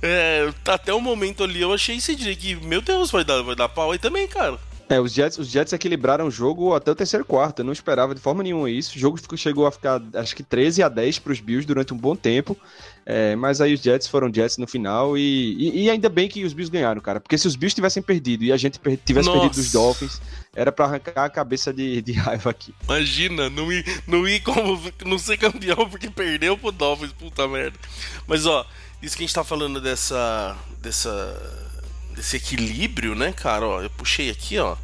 É, 0.03 0.49
até 0.65 0.93
o 0.93 0.99
momento 0.99 1.43
ali 1.43 1.61
eu 1.61 1.73
achei 1.73 1.97
esse 1.97 2.15
dia 2.15 2.35
que, 2.35 2.55
meu 2.55 2.81
Deus, 2.81 3.11
vai 3.11 3.23
dar, 3.23 3.41
vai 3.41 3.55
dar 3.55 3.69
pau 3.69 3.91
aí 3.91 3.99
também, 3.99 4.27
cara. 4.27 4.59
É, 4.91 4.99
os 4.99 5.13
Jets, 5.13 5.37
os 5.37 5.47
Jets 5.47 5.71
equilibraram 5.71 6.27
o 6.27 6.31
jogo 6.31 6.75
até 6.75 6.91
o 6.91 6.95
terceiro 6.95 7.23
quarto. 7.23 7.59
Eu 7.59 7.65
não 7.65 7.71
esperava 7.71 8.13
de 8.13 8.19
forma 8.19 8.43
nenhuma 8.43 8.69
isso. 8.69 8.97
O 8.97 8.99
jogo 8.99 9.17
chegou 9.37 9.65
a 9.65 9.71
ficar, 9.71 10.01
acho 10.15 10.35
que 10.35 10.43
13 10.43 10.83
a 10.83 10.89
10 10.89 11.19
para 11.19 11.31
os 11.31 11.39
Bills 11.39 11.65
durante 11.65 11.93
um 11.93 11.97
bom 11.97 12.13
tempo. 12.13 12.57
É, 13.05 13.33
mas 13.37 13.61
aí 13.61 13.73
os 13.73 13.79
Jets 13.79 14.07
foram 14.07 14.31
Jets 14.31 14.57
no 14.57 14.67
final 14.67 15.17
e, 15.17 15.53
e, 15.57 15.83
e, 15.83 15.89
ainda 15.89 16.09
bem 16.09 16.27
que 16.27 16.43
os 16.43 16.51
Bills 16.51 16.69
ganharam, 16.69 16.99
cara. 16.99 17.21
Porque 17.21 17.37
se 17.37 17.47
os 17.47 17.55
Bills 17.55 17.73
tivessem 17.73 18.03
perdido 18.03 18.43
e 18.43 18.51
a 18.51 18.57
gente 18.57 18.79
per 18.79 18.97
tivesse 18.97 19.29
Nossa. 19.29 19.39
perdido 19.39 19.61
dos 19.61 19.71
Dolphins, 19.71 20.21
era 20.53 20.73
para 20.73 20.83
arrancar 20.83 21.23
a 21.23 21.29
cabeça 21.29 21.73
de, 21.73 22.01
de, 22.01 22.11
raiva 22.11 22.49
aqui. 22.49 22.75
Imagina, 22.83 23.49
não 23.49 23.71
ir, 23.71 23.85
não 24.05 24.27
ir 24.27 24.41
como 24.41 24.77
não 25.05 25.17
ser 25.17 25.37
campeão 25.37 25.89
porque 25.89 26.09
perdeu 26.09 26.57
pro 26.57 26.69
Dolphins, 26.69 27.13
puta 27.13 27.47
merda. 27.47 27.79
Mas 28.27 28.45
ó, 28.45 28.65
isso 29.01 29.15
que 29.15 29.23
a 29.23 29.25
gente 29.25 29.35
tá 29.35 29.43
falando 29.45 29.79
dessa 29.79 30.57
dessa 30.81 31.70
desse 32.15 32.37
equilíbrio, 32.37 33.15
né, 33.15 33.31
cara? 33.31 33.67
Ó, 33.67 33.81
eu 33.81 33.89
puxei 33.89 34.29
aqui, 34.29 34.57
ó. 34.57 34.75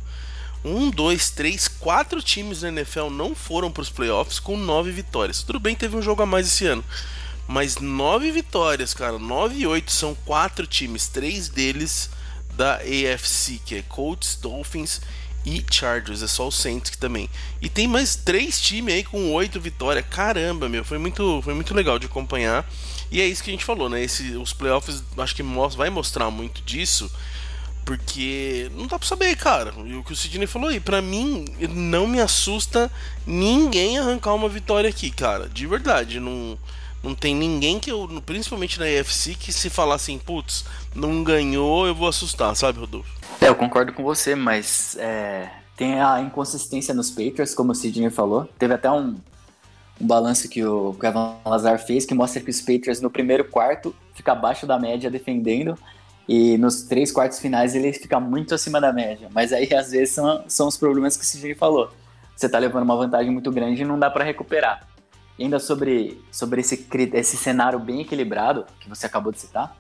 Um, 0.64 0.90
dois, 0.90 1.30
três, 1.30 1.68
quatro 1.68 2.22
times 2.22 2.62
na 2.62 2.70
NFL 2.70 3.10
não 3.10 3.36
foram 3.36 3.72
para 3.72 3.82
os 3.82 3.90
playoffs 3.90 4.40
com 4.40 4.58
nove 4.58 4.92
vitórias. 4.92 5.44
Tudo 5.44 5.60
bem, 5.60 5.76
teve 5.76 5.96
um 5.96 6.02
jogo 6.02 6.24
a 6.24 6.26
mais 6.26 6.48
esse 6.48 6.66
ano. 6.66 6.84
Mas 7.48 7.78
nove 7.78 8.32
vitórias, 8.32 8.94
cara. 8.94 9.18
Nove 9.18 9.60
e 9.60 9.68
oito 9.68 9.92
são 9.92 10.14
quatro 10.26 10.68
times. 10.68 11.08
Três 11.08 11.48
deles 11.48 12.10
da 12.56 12.78
AFC, 12.78 13.62
que 13.64 13.76
é 13.76 13.82
Colts, 13.84 14.36
Dolphins 14.42 15.00
e 15.46 15.64
Chargers, 15.72 16.22
é 16.22 16.28
só 16.28 16.48
o 16.48 16.52
Saints 16.52 16.92
que 16.92 16.98
também. 16.98 17.30
E 17.62 17.70
tem 17.70 17.88
mais 17.88 18.16
três 18.16 18.60
times 18.60 18.94
aí 18.94 19.04
com 19.04 19.32
oito 19.34 19.62
vitórias. 19.62 20.06
Caramba, 20.10 20.68
meu, 20.68 20.84
foi 20.84 20.98
muito, 20.98 21.42
foi 21.42 21.54
muito 21.54 21.74
legal 21.74 21.98
de 21.98 22.08
acompanhar. 22.08 22.70
E 23.12 23.22
é 23.22 23.26
isso 23.26 23.44
que 23.44 23.50
a 23.50 23.54
gente 23.54 23.66
falou, 23.66 23.90
né? 23.90 24.04
Esse, 24.04 24.36
os 24.36 24.54
playoffs 24.54 25.04
acho 25.18 25.36
que 25.36 25.44
vai 25.76 25.90
mostrar 25.90 26.30
muito 26.30 26.62
disso. 26.62 27.12
Porque 27.86 28.70
não 28.76 28.86
dá 28.86 29.00
pra 29.00 29.08
saber, 29.08 29.36
cara. 29.38 29.74
E 29.86 29.96
o 29.96 30.04
que 30.04 30.12
o 30.12 30.16
Sidney 30.16 30.46
falou 30.46 30.70
aí, 30.70 30.80
pra 30.80 31.02
mim, 31.02 31.46
não 31.70 32.06
me 32.06 32.20
assusta 32.20 32.92
ninguém 33.26 33.98
arrancar 33.98 34.34
uma 34.34 34.50
vitória 34.50 34.90
aqui, 34.90 35.10
cara. 35.10 35.48
De 35.48 35.66
verdade. 35.66 36.20
Não, 36.20 36.58
não 37.02 37.16
tem 37.16 37.34
ninguém 37.34 37.80
que 37.80 37.90
eu, 37.90 38.22
principalmente 38.26 38.78
na 38.78 38.90
EFC, 38.90 39.36
que 39.36 39.54
se 39.54 39.70
falar 39.70 39.96
assim, 39.96 40.20
putz, 40.20 40.66
não 40.94 41.24
ganhou, 41.24 41.88
eu 41.88 41.96
vou 41.96 42.10
assustar, 42.10 42.54
sabe, 42.58 42.80
Rodolfo? 42.80 43.10
É, 43.40 43.48
eu 43.48 43.56
concordo 43.56 43.94
com 43.94 44.04
você, 44.04 44.36
mas 44.36 44.98
é, 45.00 45.50
tem 45.78 46.02
a 46.02 46.20
inconsistência 46.20 46.94
nos 46.94 47.10
Patriots, 47.10 47.56
como 47.56 47.72
o 47.72 47.76
Sidney 47.76 48.10
falou. 48.10 48.50
Teve 48.60 48.74
até 48.74 48.92
um, 48.92 49.16
um 50.00 50.06
balanço 50.06 50.48
que 50.50 50.64
o 50.64 50.94
Kevin 50.94 51.36
Lazar 51.46 51.80
fez 51.80 52.06
que 52.06 52.14
mostra 52.14 52.42
que 52.42 52.50
os 52.50 52.62
Patriots 52.62 53.02
no 53.02 53.10
primeiro 53.10 53.46
quarto 53.46 53.96
fica 54.14 54.32
abaixo 54.32 54.66
da 54.68 54.80
média 54.80 55.10
defendendo 55.10 55.78
e 56.28 56.58
nos 56.58 56.84
três 56.84 57.12
quartos 57.12 57.40
finais 57.40 57.74
ele 57.74 57.94
fica 57.94 58.20
muito 58.20 58.54
acima 58.54 58.82
da 58.82 58.92
média. 58.92 59.30
Mas 59.34 59.54
aí 59.54 59.74
às 59.74 59.92
vezes 59.92 60.14
são, 60.14 60.44
são 60.48 60.68
os 60.68 60.78
problemas 60.78 61.16
que 61.16 61.24
o 61.24 61.26
Sidney 61.26 61.56
falou. 61.56 61.90
Você 62.36 62.48
tá 62.48 62.60
levando 62.60 62.84
uma 62.84 62.96
vantagem 62.96 63.32
muito 63.32 63.52
grande 63.52 63.82
e 63.82 63.86
não 63.86 63.98
dá 63.98 64.10
para 64.10 64.24
recuperar. 64.24 64.88
E 65.40 65.44
ainda 65.44 65.60
sobre, 65.60 66.22
sobre 66.32 66.62
esse, 66.62 66.86
esse 67.14 67.38
cenário 67.38 67.80
bem 67.80 68.02
equilibrado 68.02 68.66
que 68.80 68.90
você 68.90 69.06
acabou 69.06 69.32
de 69.32 69.40
citar, 69.40 69.76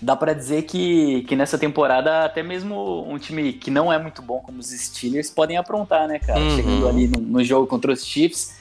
dá 0.00 0.16
para 0.16 0.32
dizer 0.32 0.62
que, 0.62 1.22
que 1.24 1.36
nessa 1.36 1.58
temporada 1.58 2.24
até 2.24 2.42
mesmo 2.42 3.04
um 3.08 3.18
time 3.18 3.52
que 3.52 3.70
não 3.70 3.92
é 3.92 3.98
muito 3.98 4.22
bom 4.22 4.40
como 4.40 4.58
os 4.58 4.70
Steelers 4.70 5.30
podem 5.30 5.56
aprontar, 5.56 6.08
né, 6.08 6.18
cara? 6.18 6.40
Uhum. 6.40 6.56
Chegando 6.56 6.88
ali 6.88 7.08
no, 7.08 7.20
no, 7.20 7.44
jogo 7.44 7.66
contra 7.66 7.92
os 7.92 8.04
Chiefs, 8.04 8.56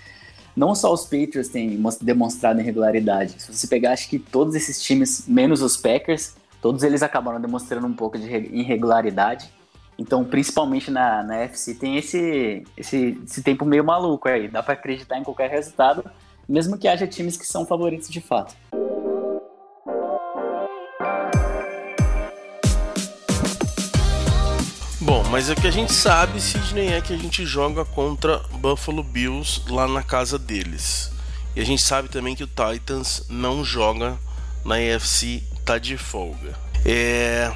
não 0.55 0.75
só 0.75 0.93
os 0.93 1.03
Patriots 1.03 1.49
têm 1.49 1.81
demonstrado 2.01 2.59
irregularidade. 2.59 3.35
Se 3.41 3.53
você 3.53 3.67
pegar, 3.67 3.93
acho 3.93 4.09
que 4.09 4.19
todos 4.19 4.55
esses 4.55 4.81
times, 4.81 5.25
menos 5.27 5.61
os 5.61 5.77
Packers, 5.77 6.35
todos 6.61 6.83
eles 6.83 7.01
acabaram 7.01 7.39
demonstrando 7.39 7.87
um 7.87 7.93
pouco 7.93 8.17
de 8.17 8.27
irregularidade. 8.27 9.51
Então, 9.97 10.23
principalmente 10.23 10.89
na, 10.89 11.23
na 11.23 11.35
FC, 11.37 11.75
tem 11.75 11.97
esse, 11.97 12.63
esse, 12.77 13.21
esse 13.25 13.43
tempo 13.43 13.65
meio 13.65 13.83
maluco 13.83 14.29
aí. 14.29 14.47
Dá 14.47 14.63
para 14.63 14.73
acreditar 14.73 15.17
em 15.17 15.23
qualquer 15.23 15.49
resultado, 15.49 16.09
mesmo 16.47 16.77
que 16.77 16.87
haja 16.87 17.05
times 17.05 17.35
que 17.35 17.45
são 17.45 17.65
favoritos 17.65 18.09
de 18.09 18.21
fato. 18.21 18.55
Mas 25.29 25.49
o 25.49 25.55
que 25.55 25.67
a 25.67 25.71
gente 25.71 25.93
sabe, 25.93 26.41
Sidney, 26.41 26.87
é 26.87 27.01
que 27.01 27.13
a 27.13 27.17
gente 27.17 27.45
joga 27.45 27.85
contra 27.85 28.39
Buffalo 28.53 29.03
Bills 29.03 29.61
lá 29.69 29.87
na 29.87 30.01
casa 30.01 30.39
deles. 30.39 31.11
E 31.55 31.61
a 31.61 31.65
gente 31.65 31.81
sabe 31.81 32.09
também 32.09 32.35
que 32.35 32.43
o 32.43 32.47
Titans 32.47 33.25
não 33.29 33.63
joga 33.63 34.17
na 34.65 34.75
AFC 34.75 35.43
tá 35.63 35.77
de 35.77 35.97
folga. 35.97 36.57
É... 36.83 37.51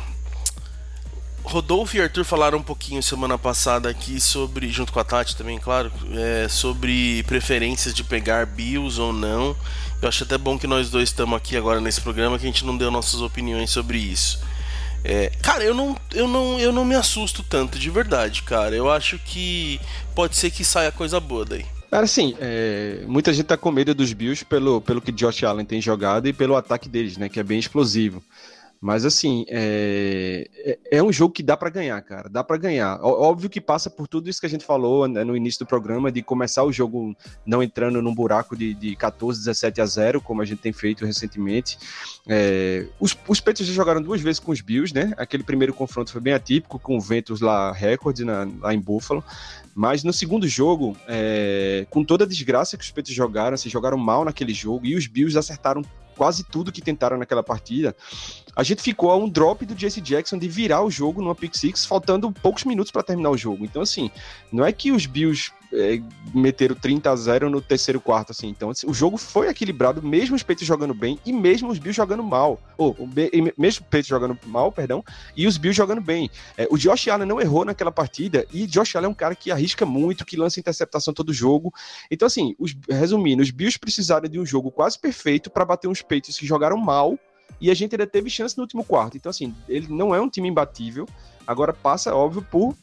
Rodolfo 1.43 1.97
e 1.97 2.01
Arthur 2.01 2.23
falaram 2.23 2.59
um 2.59 2.63
pouquinho 2.63 3.01
semana 3.03 3.37
passada 3.37 3.89
aqui 3.89 4.19
sobre, 4.21 4.69
junto 4.69 4.93
com 4.93 4.99
a 4.99 5.03
Tati 5.03 5.35
também, 5.35 5.59
claro, 5.59 5.91
é, 6.13 6.47
sobre 6.47 7.21
preferências 7.23 7.93
de 7.93 8.03
pegar 8.03 8.45
Bills 8.45 8.99
ou 8.99 9.11
não. 9.11 9.55
Eu 10.01 10.07
acho 10.07 10.23
até 10.23 10.37
bom 10.37 10.57
que 10.57 10.67
nós 10.67 10.89
dois 10.89 11.09
estamos 11.09 11.35
aqui 11.35 11.57
agora 11.57 11.81
nesse 11.81 11.99
programa 11.99 12.37
que 12.37 12.45
a 12.45 12.47
gente 12.47 12.65
não 12.65 12.77
deu 12.77 12.89
nossas 12.89 13.19
opiniões 13.19 13.71
sobre 13.71 13.97
isso. 13.97 14.39
É, 15.03 15.31
cara, 15.41 15.63
eu 15.63 15.73
não, 15.73 15.97
eu, 16.13 16.27
não, 16.27 16.59
eu 16.59 16.71
não 16.71 16.85
me 16.85 16.95
assusto 16.95 17.43
tanto, 17.43 17.77
de 17.77 17.89
verdade, 17.89 18.43
cara. 18.43 18.75
Eu 18.75 18.89
acho 18.89 19.19
que 19.19 19.79
pode 20.15 20.35
ser 20.35 20.49
que 20.49 20.63
saia 20.63 20.91
coisa 20.91 21.19
boa 21.19 21.43
daí. 21.43 21.65
Cara, 21.91 22.05
assim, 22.05 22.35
é, 22.39 23.03
muita 23.05 23.31
gente 23.31 23.45
tá 23.45 23.57
com 23.57 23.71
medo 23.71 23.93
dos 23.93 24.13
Bills 24.13 24.43
pelo, 24.43 24.81
pelo 24.81 25.01
que 25.01 25.11
Josh 25.11 25.43
Allen 25.43 25.65
tem 25.65 25.79
jogado 25.79 26.27
e 26.27 26.33
pelo 26.33 26.55
ataque 26.55 26.89
deles, 26.89 27.17
né? 27.17 27.29
Que 27.29 27.39
é 27.39 27.43
bem 27.43 27.59
explosivo. 27.59 28.23
Mas 28.83 29.05
assim, 29.05 29.45
é, 29.47 30.45
é, 30.57 30.97
é 30.97 31.01
um 31.01 31.09
jogo 31.09 31.33
que 31.33 31.41
dá 31.41 31.55
para 31.55 31.69
ganhar, 31.69 32.01
cara. 32.01 32.27
Dá 32.27 32.43
para 32.43 32.57
ganhar. 32.57 32.99
Óbvio 33.01 33.49
que 33.49 33.61
passa 33.61 33.89
por 33.89 34.09
tudo 34.09 34.29
isso 34.29 34.41
que 34.41 34.45
a 34.45 34.49
gente 34.49 34.65
falou 34.65 35.07
né, 35.07 35.23
no 35.23 35.37
início 35.37 35.59
do 35.59 35.65
programa, 35.65 36.11
de 36.11 36.21
começar 36.21 36.65
o 36.65 36.71
jogo 36.71 37.15
não 37.45 37.63
entrando 37.63 38.01
num 38.01 38.13
buraco 38.13 38.57
de, 38.57 38.73
de 38.73 38.93
14, 38.97 39.39
17 39.39 39.79
a 39.79 39.85
0, 39.85 40.21
como 40.21 40.41
a 40.41 40.45
gente 40.45 40.59
tem 40.59 40.73
feito 40.73 41.05
recentemente. 41.05 41.77
É, 42.27 42.85
os, 42.99 43.17
os 43.25 43.39
Patriots 43.39 43.67
já 43.67 43.73
jogaram 43.73 44.01
duas 44.01 44.19
vezes 44.19 44.41
com 44.41 44.51
os 44.51 44.59
Bills, 44.59 44.93
né? 44.93 45.13
Aquele 45.15 45.43
primeiro 45.43 45.73
confronto 45.73 46.11
foi 46.11 46.19
bem 46.19 46.33
atípico, 46.33 46.77
com 46.77 46.99
ventos 46.99 47.39
lá 47.39 47.71
recorde 47.71 48.25
na, 48.25 48.45
lá 48.59 48.73
em 48.73 48.81
Buffalo. 48.81 49.23
Mas 49.73 50.03
no 50.03 50.11
segundo 50.11 50.45
jogo, 50.45 50.97
é, 51.07 51.87
com 51.89 52.03
toda 52.03 52.25
a 52.25 52.27
desgraça 52.27 52.75
que 52.75 52.83
os 52.83 52.89
Patriots 52.89 53.15
jogaram, 53.15 53.55
se 53.55 53.61
assim, 53.61 53.69
jogaram 53.69 53.97
mal 53.97 54.25
naquele 54.25 54.53
jogo 54.53 54.85
e 54.85 54.93
os 54.93 55.07
Bills 55.07 55.39
acertaram 55.39 55.83
quase 56.15 56.43
tudo 56.43 56.71
que 56.71 56.81
tentaram 56.81 57.17
naquela 57.17 57.43
partida, 57.43 57.95
a 58.55 58.63
gente 58.63 58.81
ficou 58.81 59.11
a 59.11 59.17
um 59.17 59.27
drop 59.27 59.65
do 59.65 59.77
Jesse 59.77 59.99
Jackson 59.99 60.37
de 60.37 60.47
virar 60.47 60.83
o 60.83 60.91
jogo 60.91 61.21
numa 61.21 61.35
pick 61.35 61.55
six, 61.55 61.85
faltando 61.85 62.31
poucos 62.31 62.63
minutos 62.63 62.91
para 62.91 63.03
terminar 63.03 63.31
o 63.31 63.37
jogo. 63.37 63.65
Então, 63.65 63.81
assim, 63.81 64.11
não 64.51 64.65
é 64.65 64.71
que 64.71 64.91
os 64.91 65.05
Bills 65.05 65.51
é, 65.73 66.01
meteram 66.33 66.75
30 66.75 67.09
a 67.09 67.15
0 67.15 67.49
no 67.49 67.59
terceiro 67.61 67.99
quarto, 67.99 68.31
assim. 68.31 68.47
Então, 68.47 68.69
assim, 68.69 68.87
o 68.87 68.93
jogo 68.93 69.17
foi 69.17 69.47
equilibrado, 69.47 70.01
mesmo 70.01 70.35
os 70.35 70.43
Peitos 70.43 70.65
jogando 70.65 70.93
bem 70.93 71.19
e 71.25 71.33
mesmo 71.33 71.69
os 71.69 71.79
Bills 71.79 71.95
jogando 71.95 72.23
mal. 72.23 72.61
Ou, 72.77 72.95
mesmo 73.57 73.83
os 73.83 73.89
Peitos 73.89 74.07
jogando 74.07 74.37
mal, 74.45 74.71
perdão, 74.71 75.03
e 75.35 75.47
os 75.47 75.57
Bills 75.57 75.75
jogando 75.75 76.01
bem. 76.01 76.29
É, 76.57 76.67
o 76.69 76.77
Josh 76.77 77.07
Allen 77.07 77.27
não 77.27 77.41
errou 77.41 77.65
naquela 77.65 77.91
partida 77.91 78.45
e 78.53 78.67
Josh 78.67 78.95
Allen 78.95 79.07
é 79.07 79.11
um 79.11 79.15
cara 79.15 79.35
que 79.35 79.51
arrisca 79.51 79.85
muito, 79.85 80.25
que 80.25 80.37
lança 80.37 80.59
interceptação 80.59 81.13
todo 81.13 81.33
jogo. 81.33 81.73
Então, 82.09 82.25
assim, 82.25 82.55
os, 82.59 82.75
resumindo, 82.89 83.41
os 83.41 83.51
Bills 83.51 83.79
precisaram 83.79 84.29
de 84.29 84.39
um 84.39 84.45
jogo 84.45 84.71
quase 84.71 84.99
perfeito 84.99 85.49
para 85.49 85.65
bater 85.65 85.87
uns 85.87 86.01
Peitos 86.01 86.37
que 86.37 86.45
jogaram 86.45 86.77
mal 86.77 87.17
e 87.59 87.71
a 87.71 87.73
gente 87.73 87.95
ainda 87.95 88.07
teve 88.07 88.29
chance 88.29 88.57
no 88.57 88.63
último 88.63 88.83
quarto. 88.83 89.17
Então, 89.17 89.29
assim, 89.29 89.53
ele 89.67 89.87
não 89.89 90.13
é 90.13 90.21
um 90.21 90.29
time 90.29 90.49
imbatível. 90.49 91.07
Agora 91.45 91.73
passa, 91.73 92.15
óbvio, 92.15 92.45
por 92.49 92.75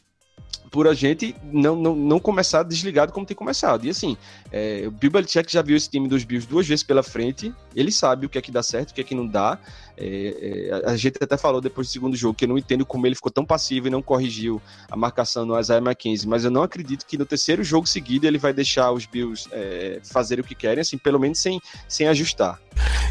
por 0.71 0.87
a 0.87 0.93
gente 0.93 1.35
não, 1.43 1.75
não, 1.75 1.93
não 1.93 2.17
começar 2.17 2.63
desligado 2.63 3.11
como 3.11 3.25
tem 3.25 3.35
começado. 3.35 3.85
E 3.85 3.89
assim, 3.89 4.15
é, 4.49 4.83
o 4.87 4.91
Bill 4.91 5.11
já 5.49 5.61
viu 5.61 5.75
esse 5.75 5.89
time 5.89 6.07
dos 6.07 6.23
Bills 6.23 6.47
duas 6.47 6.65
vezes 6.65 6.81
pela 6.81 7.03
frente, 7.03 7.53
ele 7.75 7.91
sabe 7.91 8.25
o 8.25 8.29
que 8.29 8.37
é 8.37 8.41
que 8.41 8.51
dá 8.51 8.63
certo, 8.63 8.91
o 8.91 8.93
que 8.93 9.01
é 9.01 9.03
que 9.03 9.13
não 9.13 9.27
dá. 9.27 9.59
É, 9.97 10.69
é, 10.71 10.89
a 10.89 10.95
gente 10.95 11.17
até 11.21 11.35
falou 11.35 11.59
depois 11.59 11.87
do 11.87 11.91
segundo 11.91 12.15
jogo 12.15 12.33
que 12.33 12.45
eu 12.45 12.49
não 12.49 12.57
entendo 12.57 12.85
como 12.85 13.05
ele 13.05 13.15
ficou 13.15 13.29
tão 13.29 13.43
passivo 13.43 13.87
e 13.87 13.89
não 13.89 14.01
corrigiu 14.01 14.61
a 14.89 14.95
marcação 14.95 15.45
no 15.45 15.59
Isaiah 15.59 15.83
McKenzie, 15.83 16.27
mas 16.27 16.45
eu 16.45 16.49
não 16.49 16.63
acredito 16.63 17.05
que 17.05 17.17
no 17.17 17.25
terceiro 17.25 17.65
jogo 17.65 17.85
seguido 17.85 18.25
ele 18.25 18.37
vai 18.37 18.53
deixar 18.53 18.93
os 18.93 19.05
Bills 19.05 19.49
é, 19.51 19.99
o 20.39 20.43
que 20.43 20.55
querem, 20.55 20.79
assim, 20.79 20.97
pelo 20.97 21.19
menos 21.19 21.37
sem, 21.37 21.59
sem 21.85 22.07
ajustar. 22.07 22.57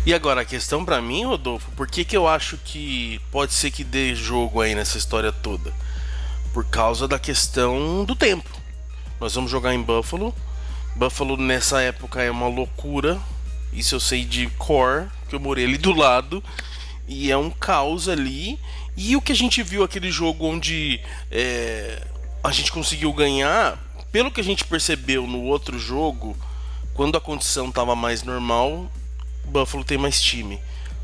E 0.07 0.15
agora 0.15 0.41
a 0.41 0.45
questão 0.47 0.83
para 0.83 1.03
mim, 1.03 1.25
Rodolfo, 1.25 1.71
por 1.73 1.87
que, 1.87 2.07
que 2.07 2.17
eu 2.17 2.27
acho 2.27 2.57
que 2.65 3.21
pode 3.31 3.53
ser 3.53 3.71
que 3.71 3.85
dê 3.85 4.15
jogo 4.15 4.63
aí 4.63 4.75
nessa 4.75 4.97
história 4.97 5.31
toda? 5.31 5.75
Por 6.53 6.65
causa 6.65 7.07
da 7.07 7.19
questão 7.19 8.05
do 8.05 8.15
tempo. 8.15 8.49
Nós 9.21 9.35
vamos 9.35 9.51
jogar 9.51 9.75
em 9.75 9.83
Buffalo. 9.83 10.35
Buffalo 10.97 11.37
nessa 11.37 11.81
época 11.81 12.23
é 12.23 12.31
uma 12.31 12.49
loucura. 12.49 13.19
Isso 13.73 13.95
eu 13.95 14.01
sei 14.01 14.25
de 14.25 14.49
core, 14.59 15.07
que 15.29 15.35
eu 15.35 15.41
morei 15.41 15.65
ali 15.65 15.79
do 15.79 15.93
lado. 15.93 16.43
E 17.07 17.31
é 17.31 17.37
um 17.37 17.51
caos 17.51 18.09
ali. 18.09 18.59
E 18.97 19.17
o 19.17 19.23
que 19.23 19.33
a 19.33 19.37
gente 19.37 19.63
viu 19.63 19.85
aquele 19.85 20.11
jogo 20.11 20.47
onde 20.47 21.01
é, 21.31 22.03
a 22.43 22.51
gente 22.51 22.73
conseguiu 22.73 23.13
ganhar, 23.13 23.79
pelo 24.11 24.31
que 24.31 24.41
a 24.41 24.45
gente 24.45 24.65
percebeu 24.65 25.27
no 25.27 25.43
outro 25.43 25.79
jogo, 25.79 26.37
quando 26.95 27.17
a 27.17 27.21
condição 27.21 27.69
estava 27.69 27.95
mais 27.95 28.23
normal, 28.23 28.91
Buffalo 29.45 29.85
tem 29.85 29.99
mais 29.99 30.21
time. 30.21 30.61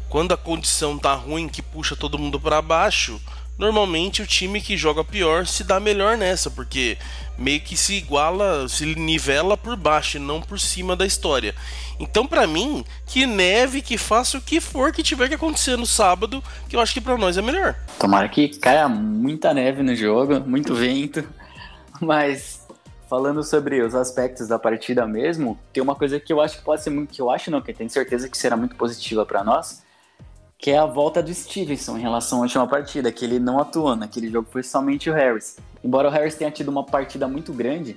Quando 0.09 0.33
a 0.33 0.37
condição 0.37 0.99
tá 0.99 1.15
ruim, 1.15 1.49
que 1.49 1.63
puxa 1.63 1.97
todo 1.97 2.19
mundo 2.19 2.41
para 2.41 2.63
baixo, 2.63 3.21
normalmente 3.59 4.23
o 4.23 4.27
time 4.27 4.61
que 4.61 4.77
joga 4.77 5.03
pior 5.03 5.47
se 5.47 5.65
dá 5.65 5.81
melhor 5.81 6.17
nessa, 6.17 6.51
porque 6.51 6.99
meio 7.39 7.61
que 7.61 7.77
se 7.77 7.95
iguala, 7.95 8.69
se 8.69 8.95
nivela 8.95 9.57
por 9.57 9.77
baixo 9.77 10.17
e 10.17 10.21
não 10.21 10.41
por 10.41 10.59
cima 10.59 10.95
da 10.97 11.07
história. 11.07 11.55
Então, 11.99 12.27
para 12.27 12.47
mim, 12.47 12.85
que 13.07 13.27
neve, 13.27 13.81
que 13.81 13.97
faça 13.97 14.39
o 14.39 14.41
que 14.41 14.61
for 14.61 14.93
que 14.93 15.03
tiver 15.03 15.29
que 15.29 15.35
acontecer 15.35 15.77
no 15.77 15.87
sábado, 15.87 16.43
que 16.69 16.77
eu 16.77 16.81
acho 16.81 16.93
que 16.93 17.01
para 17.01 17.17
nós 17.17 17.39
é 17.39 17.43
melhor. 17.43 17.75
Tomara 17.99 18.29
que 18.29 18.49
caia 18.59 18.89
muita 18.89 19.55
neve 19.55 19.83
no 19.83 19.95
jogo, 19.95 20.41
muito 20.41 20.75
vento, 20.75 21.25
mas 22.01 22.67
falando 23.09 23.43
sobre 23.43 23.81
os 23.83 23.95
aspectos 23.95 24.49
da 24.49 24.59
partida 24.59 25.07
mesmo, 25.07 25.59
tem 25.73 25.83
uma 25.83 25.95
coisa 25.95 26.19
que 26.19 26.33
eu 26.33 26.41
acho 26.41 26.59
que 26.59 26.65
pode 26.65 26.83
ser 26.83 26.91
muito, 26.91 27.15
que 27.15 27.23
eu 27.23 27.31
acho 27.31 27.51
não, 27.51 27.63
que 27.63 27.71
eu 27.71 27.75
tenho 27.75 27.89
certeza 27.89 28.29
que 28.29 28.37
será 28.37 28.57
muito 28.57 28.75
positiva 28.77 29.25
para 29.25 29.45
nós, 29.45 29.83
que 30.59 30.71
é 30.71 30.79
a 30.79 30.87
volta 30.87 31.23
do 31.23 31.33
Stevenson 31.33 31.99
em 31.99 32.01
relação 32.01 32.39
à 32.39 32.43
última 32.43 32.67
partida, 32.67 33.13
que 33.13 33.25
ele 33.25 33.39
não 33.39 33.59
atuou. 33.61 33.95
Naquele 33.95 34.31
jogo 34.31 34.49
foi 34.51 34.63
somente 34.63 35.11
o 35.11 35.13
Harris. 35.13 35.59
Embora 35.85 36.09
o 36.09 36.11
Harris 36.11 36.35
tenha 36.35 36.51
tido 36.51 36.69
uma 36.69 36.85
partida 36.85 37.29
muito 37.29 37.53
grande, 37.53 37.97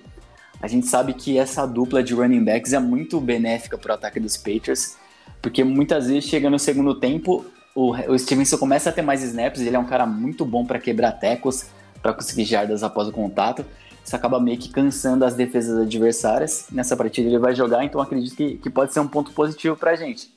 a 0.62 0.68
gente 0.68 0.88
sabe 0.88 1.14
que 1.14 1.38
essa 1.38 1.66
dupla 1.66 2.04
de 2.04 2.14
running 2.14 2.44
backs 2.44 2.74
é 2.74 2.80
muito 2.80 3.20
benéfica 3.22 3.78
para 3.78 3.92
o 3.92 3.96
ataque 3.96 4.20
dos 4.20 4.36
Patriots, 4.36 4.98
porque 5.42 5.64
muitas 5.64 6.08
vezes 6.08 6.26
chega 6.26 6.50
no 6.50 6.60
segundo 6.60 6.94
tempo, 6.96 7.46
o, 7.74 7.92
o 7.92 8.20
Stevenson 8.20 8.58
começa 8.58 8.90
a 8.90 8.94
ter 8.94 9.02
mais 9.02 9.24
snaps, 9.24 9.62
ele 9.62 9.76
é 9.76 9.80
um 9.80 9.86
cara 9.86 10.06
muito 10.06 10.44
bom 10.44 10.66
para 10.66 10.80
quebrar 10.80 11.14
tecos, 11.14 11.68
para 12.02 12.14
conseguir 12.14 12.44
jardas 12.44 12.84
após 12.84 13.08
o 13.08 13.12
contato. 13.12 13.66
Isso 14.04 14.16
acaba 14.16 14.40
meio 14.40 14.58
que 14.58 14.70
cansando 14.70 15.24
as 15.24 15.34
defesas 15.34 15.80
adversárias. 15.80 16.66
Nessa 16.72 16.98
partida 16.98 17.30
ele 17.30 17.38
vai 17.38 17.56
jogar, 17.56 17.86
então 17.86 18.02
acredito 18.02 18.36
que, 18.36 18.58
que 18.58 18.70
pode 18.70 18.94
ser 18.94 19.00
um 19.00 19.08
ponto 19.08 19.32
positivo 19.32 19.78
para 19.78 19.92
a 19.92 19.96
gente. 19.96 20.30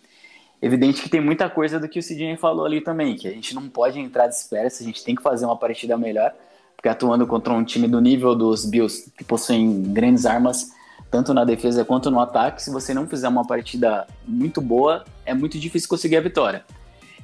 Evidente 0.63 1.03
que 1.03 1.09
tem 1.09 1.21
muita 1.21 1.51
coisa 1.51 1.81
do 1.81 1.89
que 1.89 1.99
o 1.99 2.03
Sidney 2.03 2.37
falou 2.37 2.65
ali 2.65 2.81
também, 2.81 3.17
que 3.17 3.27
a 3.27 3.33
gente 3.33 3.53
não 3.53 3.69
pode 3.69 3.99
entrar 3.99 4.29
de 4.29 4.37
espera, 4.37 4.69
a 4.69 4.85
gente 4.85 5.03
tem 5.03 5.13
que 5.13 5.21
fazer 5.23 5.45
uma 5.45 5.57
partida 5.57 5.99
melhor, 5.99 6.33
porque 6.77 6.89
atuando 6.89 7.27
contra 7.27 7.53
um 7.53 7.65
time 7.65 7.89
do 7.89 8.01
nível 8.01 8.37
dos 8.37 8.65
Bills, 8.65 9.11
que 9.19 9.25
possuem 9.25 9.83
grandes 9.83 10.25
armas, 10.25 10.71
tanto 11.11 11.35
na 11.35 11.45
defesa 11.45 11.85
quanto 11.85 12.13
no 12.13 12.21
ataque, 12.21 12.63
se 12.63 12.71
você 12.71 12.95
não 12.95 13.09
fizer 13.09 13.29
uma 13.29 13.45
partida 13.45 14.07
muito 14.25 14.61
boa, 14.61 15.05
é 15.27 15.35
muito 15.35 15.59
difícil 15.59 15.89
conseguir 15.89 16.17
a 16.17 16.21
vitória. 16.21 16.65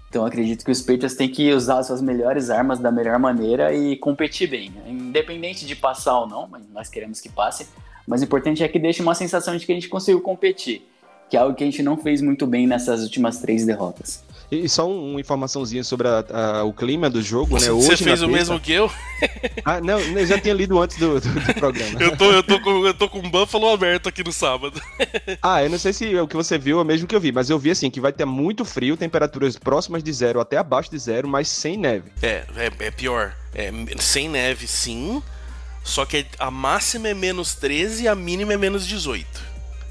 Então 0.09 0.27
acredito 0.27 0.65
que 0.65 0.71
os 0.73 0.81
Patriots 0.81 1.15
têm 1.15 1.29
que 1.29 1.53
usar 1.53 1.83
suas 1.85 2.03
melhores 2.03 2.51
armas 2.51 2.81
da 2.81 2.91
melhor 2.91 3.21
maneira 3.21 3.73
e 3.73 3.97
competir 3.97 4.51
bem. 4.51 4.73
Independente 4.85 5.65
de 5.65 5.77
passar 5.77 6.19
ou 6.19 6.27
não, 6.27 6.49
mas 6.49 6.69
nós 6.73 6.89
queremos 6.89 7.21
que 7.21 7.29
passe. 7.29 7.69
Mas 8.05 8.21
o 8.21 8.25
importante 8.25 8.65
é 8.65 8.69
que 8.69 8.81
deixe 8.81 9.01
uma 9.01 9.15
sensação 9.15 9.57
de 9.57 9.65
que 9.65 9.71
a 9.71 9.75
gente 9.75 9.89
conseguiu 9.89 10.21
competir, 10.21 10.83
que 11.29 11.37
é 11.37 11.41
algo 11.41 11.55
que 11.55 11.63
a 11.63 11.67
gente 11.67 11.83
não 11.83 11.97
fez 11.97 12.21
muito 12.21 12.47
bem 12.47 12.67
nessas 12.67 13.03
últimas 13.03 13.39
três 13.39 13.65
derrotas. 13.65 14.23
E 14.51 14.67
só 14.67 14.91
uma 14.91 15.21
informaçãozinha 15.21 15.85
sobre 15.85 16.09
a, 16.09 16.25
a, 16.33 16.65
o 16.65 16.73
clima 16.73 17.11
do 17.11 17.21
jogo, 17.21 17.61
né? 17.61 17.71
Hoje, 17.71 17.89
Você 17.89 17.97
fez 17.99 18.23
o 18.23 18.29
mesmo 18.29 18.59
que 18.59 18.73
eu? 18.73 18.91
Ah, 19.63 19.79
não, 19.79 20.01
eu 20.01 20.27
já 20.27 20.39
tinha 20.39 20.55
lido 20.55 20.81
antes 20.81 20.97
do, 20.97 21.21
do, 21.21 21.29
do 21.29 21.55
programa. 21.55 22.01
eu, 22.01 22.17
tô, 22.17 22.33
eu, 22.33 22.43
tô 22.43 22.61
com, 22.61 22.87
eu 22.87 22.95
tô 22.95 23.09
com 23.11 23.19
um 23.19 23.31
Buffalo 23.31 23.69
aberto 23.69 24.09
aqui 24.09 24.25
no 24.25 24.33
sábado. 24.33 24.81
ah, 25.43 25.63
eu 25.63 25.69
não 25.69 25.79
sei 25.79 25.93
se 25.93 26.17
o 26.17 26.27
que 26.27 26.35
você 26.35 26.57
viu 26.57 26.79
é 26.79 26.83
o 26.83 26.85
mesmo 26.85 27.07
que 27.07 27.15
eu 27.15 27.21
vi, 27.21 27.31
mas 27.31 27.51
eu 27.51 27.59
vi 27.59 27.73
assim 27.73 27.91
que 27.91 28.01
vai 28.01 28.13
ter 28.13 28.25
muito 28.25 28.65
frio, 28.65 28.97
temperaturas 28.97 29.59
próximas 29.59 30.03
de 30.03 30.11
zero 30.13 30.41
até 30.41 30.57
abaixo 30.57 30.91
de 30.91 30.99
zero, 30.99 31.29
mas 31.29 31.49
sem 31.49 31.77
neve. 31.77 32.11
É, 32.23 32.45
é, 32.57 32.87
é 32.87 32.91
pior. 32.91 33.35
É, 33.55 33.71
sem 33.99 34.31
neve, 34.31 34.67
sim. 34.67 35.23
Só 35.85 36.07
que 36.07 36.25
a 36.39 36.51
máxima 36.51 37.09
é 37.09 37.15
menos 37.15 37.55
13 37.55 38.05
e 38.05 38.09
a 38.09 38.15
mínima 38.15 38.55
é 38.55 38.57
menos 38.57 38.87
18. 38.87 39.48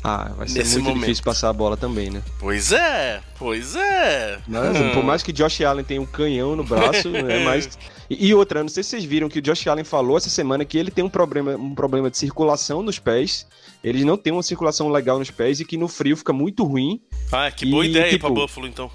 Ah, 0.10 0.32
vai 0.38 0.48
ser 0.48 0.64
muito 0.64 0.84
momento. 0.84 1.00
difícil 1.02 1.24
passar 1.26 1.50
a 1.50 1.54
bola 1.54 1.76
também, 1.76 2.10
né? 2.10 2.24
Pois 2.40 2.72
é, 2.72 3.22
pois 3.38 3.76
é. 3.76 4.40
hum. 4.48 4.94
Por 4.94 5.04
mais 5.04 5.22
que 5.22 5.34
Josh 5.34 5.60
Allen 5.60 5.84
tenha 5.84 6.02
um 6.02 6.06
canhão 6.06 6.56
no 6.56 6.64
braço, 6.64 7.10
né? 7.12 7.44
Mas. 7.44 7.78
E, 8.10 8.28
e 8.28 8.34
outra, 8.34 8.62
não 8.64 8.70
sei 8.70 8.84
se 8.84 8.92
vocês 8.92 9.04
viram 9.04 9.28
que 9.28 9.40
o 9.40 9.42
Josh 9.42 9.68
Allen 9.68 9.84
falou 9.84 10.16
essa 10.16 10.30
semana 10.30 10.64
que 10.64 10.78
ele 10.78 10.90
tem 10.90 11.04
um 11.04 11.10
problema, 11.10 11.58
um 11.58 11.76
problema 11.76 12.10
de 12.10 12.18
circulação 12.18 12.82
nos 12.82 12.98
pés. 12.98 13.46
Eles 13.84 14.06
não 14.06 14.16
têm 14.16 14.32
uma 14.32 14.44
circulação 14.44 14.88
legal 14.88 15.20
nos 15.20 15.30
pés 15.30 15.60
e 15.60 15.66
que 15.66 15.76
no 15.76 15.90
frio 15.90 16.16
fica 16.16 16.32
muito 16.32 16.64
ruim. 16.64 17.02
Ah, 17.30 17.52
que 17.52 17.66
boa 17.66 17.86
e, 17.86 17.90
ideia 17.90 18.10
tipo, 18.10 18.28
pra 18.28 18.42
Buffalo, 18.44 18.66
então. 18.66 18.90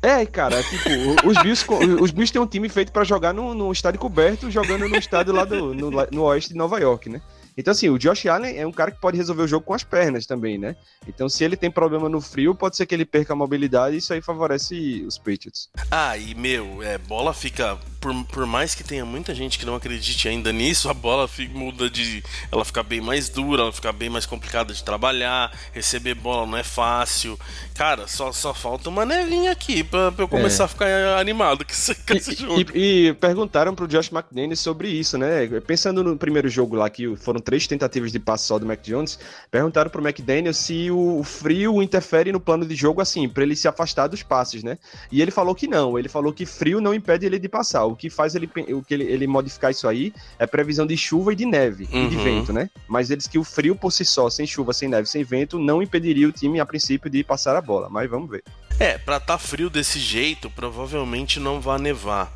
É, 0.00 0.24
cara, 0.26 0.62
tipo, 0.62 0.90
os 1.28 1.42
Bills, 1.42 1.66
os 2.00 2.10
Bills 2.12 2.32
têm 2.32 2.40
um 2.42 2.46
time 2.46 2.68
feito 2.68 2.92
para 2.92 3.02
jogar 3.02 3.32
no, 3.32 3.52
no 3.52 3.70
estádio 3.72 4.00
coberto, 4.00 4.50
jogando 4.50 4.88
no 4.88 4.96
estádio 4.96 5.32
lá 5.32 5.44
do, 5.44 5.74
no, 5.74 5.90
no 5.90 6.22
oeste 6.22 6.52
de 6.52 6.56
Nova 6.56 6.78
York, 6.78 7.08
né? 7.08 7.20
Então, 7.56 7.72
assim, 7.72 7.88
o 7.88 7.98
Josh 7.98 8.26
Allen 8.26 8.56
é 8.56 8.66
um 8.66 8.72
cara 8.72 8.90
que 8.90 9.00
pode 9.00 9.16
resolver 9.16 9.42
o 9.42 9.48
jogo 9.48 9.66
com 9.66 9.74
as 9.74 9.84
pernas 9.84 10.26
também, 10.26 10.58
né? 10.58 10.76
Então, 11.06 11.28
se 11.28 11.44
ele 11.44 11.56
tem 11.56 11.70
problema 11.70 12.08
no 12.08 12.20
frio, 12.20 12.54
pode 12.54 12.76
ser 12.76 12.86
que 12.86 12.94
ele 12.94 13.04
perca 13.04 13.32
a 13.32 13.36
mobilidade 13.36 13.94
e 13.94 13.98
isso 13.98 14.12
aí 14.12 14.22
favorece 14.22 15.04
os 15.06 15.18
Patriots. 15.18 15.68
Ah, 15.90 16.16
e 16.16 16.34
meu, 16.34 16.82
é, 16.82 16.98
bola 16.98 17.34
fica 17.34 17.78
por, 18.02 18.12
por 18.24 18.46
mais 18.46 18.74
que 18.74 18.82
tenha 18.82 19.06
muita 19.06 19.32
gente 19.32 19.56
que 19.56 19.64
não 19.64 19.76
acredite 19.76 20.28
ainda 20.28 20.52
nisso, 20.52 20.90
a 20.90 20.94
bola 20.94 21.28
fica, 21.28 21.56
muda 21.56 21.88
de. 21.88 22.22
Ela 22.50 22.64
fica 22.64 22.82
bem 22.82 23.00
mais 23.00 23.28
dura, 23.28 23.62
ela 23.62 23.72
fica 23.72 23.92
bem 23.92 24.10
mais 24.10 24.26
complicada 24.26 24.74
de 24.74 24.82
trabalhar. 24.82 25.56
Receber 25.72 26.16
bola 26.16 26.44
não 26.44 26.58
é 26.58 26.64
fácil. 26.64 27.38
Cara, 27.76 28.08
só, 28.08 28.32
só 28.32 28.52
falta 28.52 28.88
uma 28.88 29.06
nevinha 29.06 29.52
aqui 29.52 29.84
pra, 29.84 30.10
pra 30.10 30.24
eu 30.24 30.28
começar 30.28 30.64
é. 30.64 30.66
a 30.66 30.68
ficar 30.68 31.18
animado 31.18 31.64
com 31.64 31.70
esse, 31.70 31.94
com 31.94 32.14
esse 32.14 32.34
jogo. 32.34 32.60
E, 32.74 33.06
e, 33.08 33.12
perguntaram 33.14 33.72
pro 33.72 33.86
Josh 33.86 34.10
McDaniels 34.10 34.58
sobre 34.58 34.88
isso, 34.88 35.16
né? 35.16 35.46
Pensando 35.64 36.02
no 36.02 36.16
primeiro 36.16 36.48
jogo 36.48 36.74
lá, 36.74 36.90
que 36.90 37.14
foram 37.14 37.40
três 37.40 37.68
tentativas 37.68 38.10
de 38.10 38.18
passe 38.18 38.46
só 38.46 38.58
do 38.58 38.66
Mac 38.66 38.82
Jones, 38.82 39.16
perguntaram 39.48 39.90
pro 39.90 40.02
McDaniels 40.02 40.56
se 40.56 40.90
o 40.90 41.22
frio 41.22 41.80
interfere 41.80 42.32
no 42.32 42.40
plano 42.40 42.66
de 42.66 42.74
jogo, 42.74 43.00
assim, 43.00 43.28
para 43.28 43.44
ele 43.44 43.54
se 43.54 43.68
afastar 43.68 44.08
dos 44.08 44.24
passes, 44.24 44.64
né? 44.64 44.76
E 45.12 45.22
ele 45.22 45.30
falou 45.30 45.54
que 45.54 45.68
não. 45.68 45.96
Ele 45.96 46.08
falou 46.08 46.32
que 46.32 46.44
frio 46.44 46.80
não 46.80 46.92
impede 46.92 47.26
ele 47.26 47.38
de 47.38 47.48
passar 47.48 47.91
o 47.92 47.96
que 47.96 48.10
faz 48.10 48.34
ele, 48.34 48.50
o 48.70 48.82
que 48.82 48.94
ele, 48.94 49.04
ele 49.04 49.26
modificar 49.26 49.70
isso 49.70 49.86
aí 49.86 50.12
é 50.38 50.46
previsão 50.46 50.86
de 50.86 50.96
chuva 50.96 51.32
e 51.32 51.36
de 51.36 51.46
neve 51.46 51.88
uhum. 51.92 52.06
e 52.06 52.08
de 52.08 52.16
uhum. 52.16 52.24
vento, 52.24 52.52
né? 52.52 52.70
Mas 52.88 53.10
eles 53.10 53.26
que 53.26 53.38
o 53.38 53.44
frio 53.44 53.76
por 53.76 53.92
si 53.92 54.04
só, 54.04 54.28
sem 54.28 54.46
chuva, 54.46 54.72
sem 54.72 54.88
neve, 54.88 55.08
sem 55.08 55.22
vento, 55.22 55.58
não 55.58 55.82
impediria 55.82 56.28
o 56.28 56.32
time, 56.32 56.60
a 56.60 56.66
princípio, 56.66 57.10
de 57.10 57.22
passar 57.22 57.56
a 57.56 57.60
bola. 57.60 57.88
Mas 57.88 58.10
vamos 58.10 58.30
ver. 58.30 58.42
É, 58.78 58.98
pra 58.98 59.20
tá 59.20 59.38
frio 59.38 59.70
desse 59.70 59.98
jeito, 59.98 60.50
provavelmente 60.50 61.38
não 61.38 61.60
vai 61.60 61.78
nevar. 61.78 62.34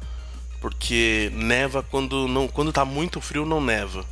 Porque 0.60 1.30
neva 1.34 1.82
quando 1.82 2.26
não 2.26 2.48
quando 2.48 2.72
tá 2.72 2.84
muito 2.84 3.20
frio, 3.20 3.44
não 3.44 3.60
neva. 3.60 4.04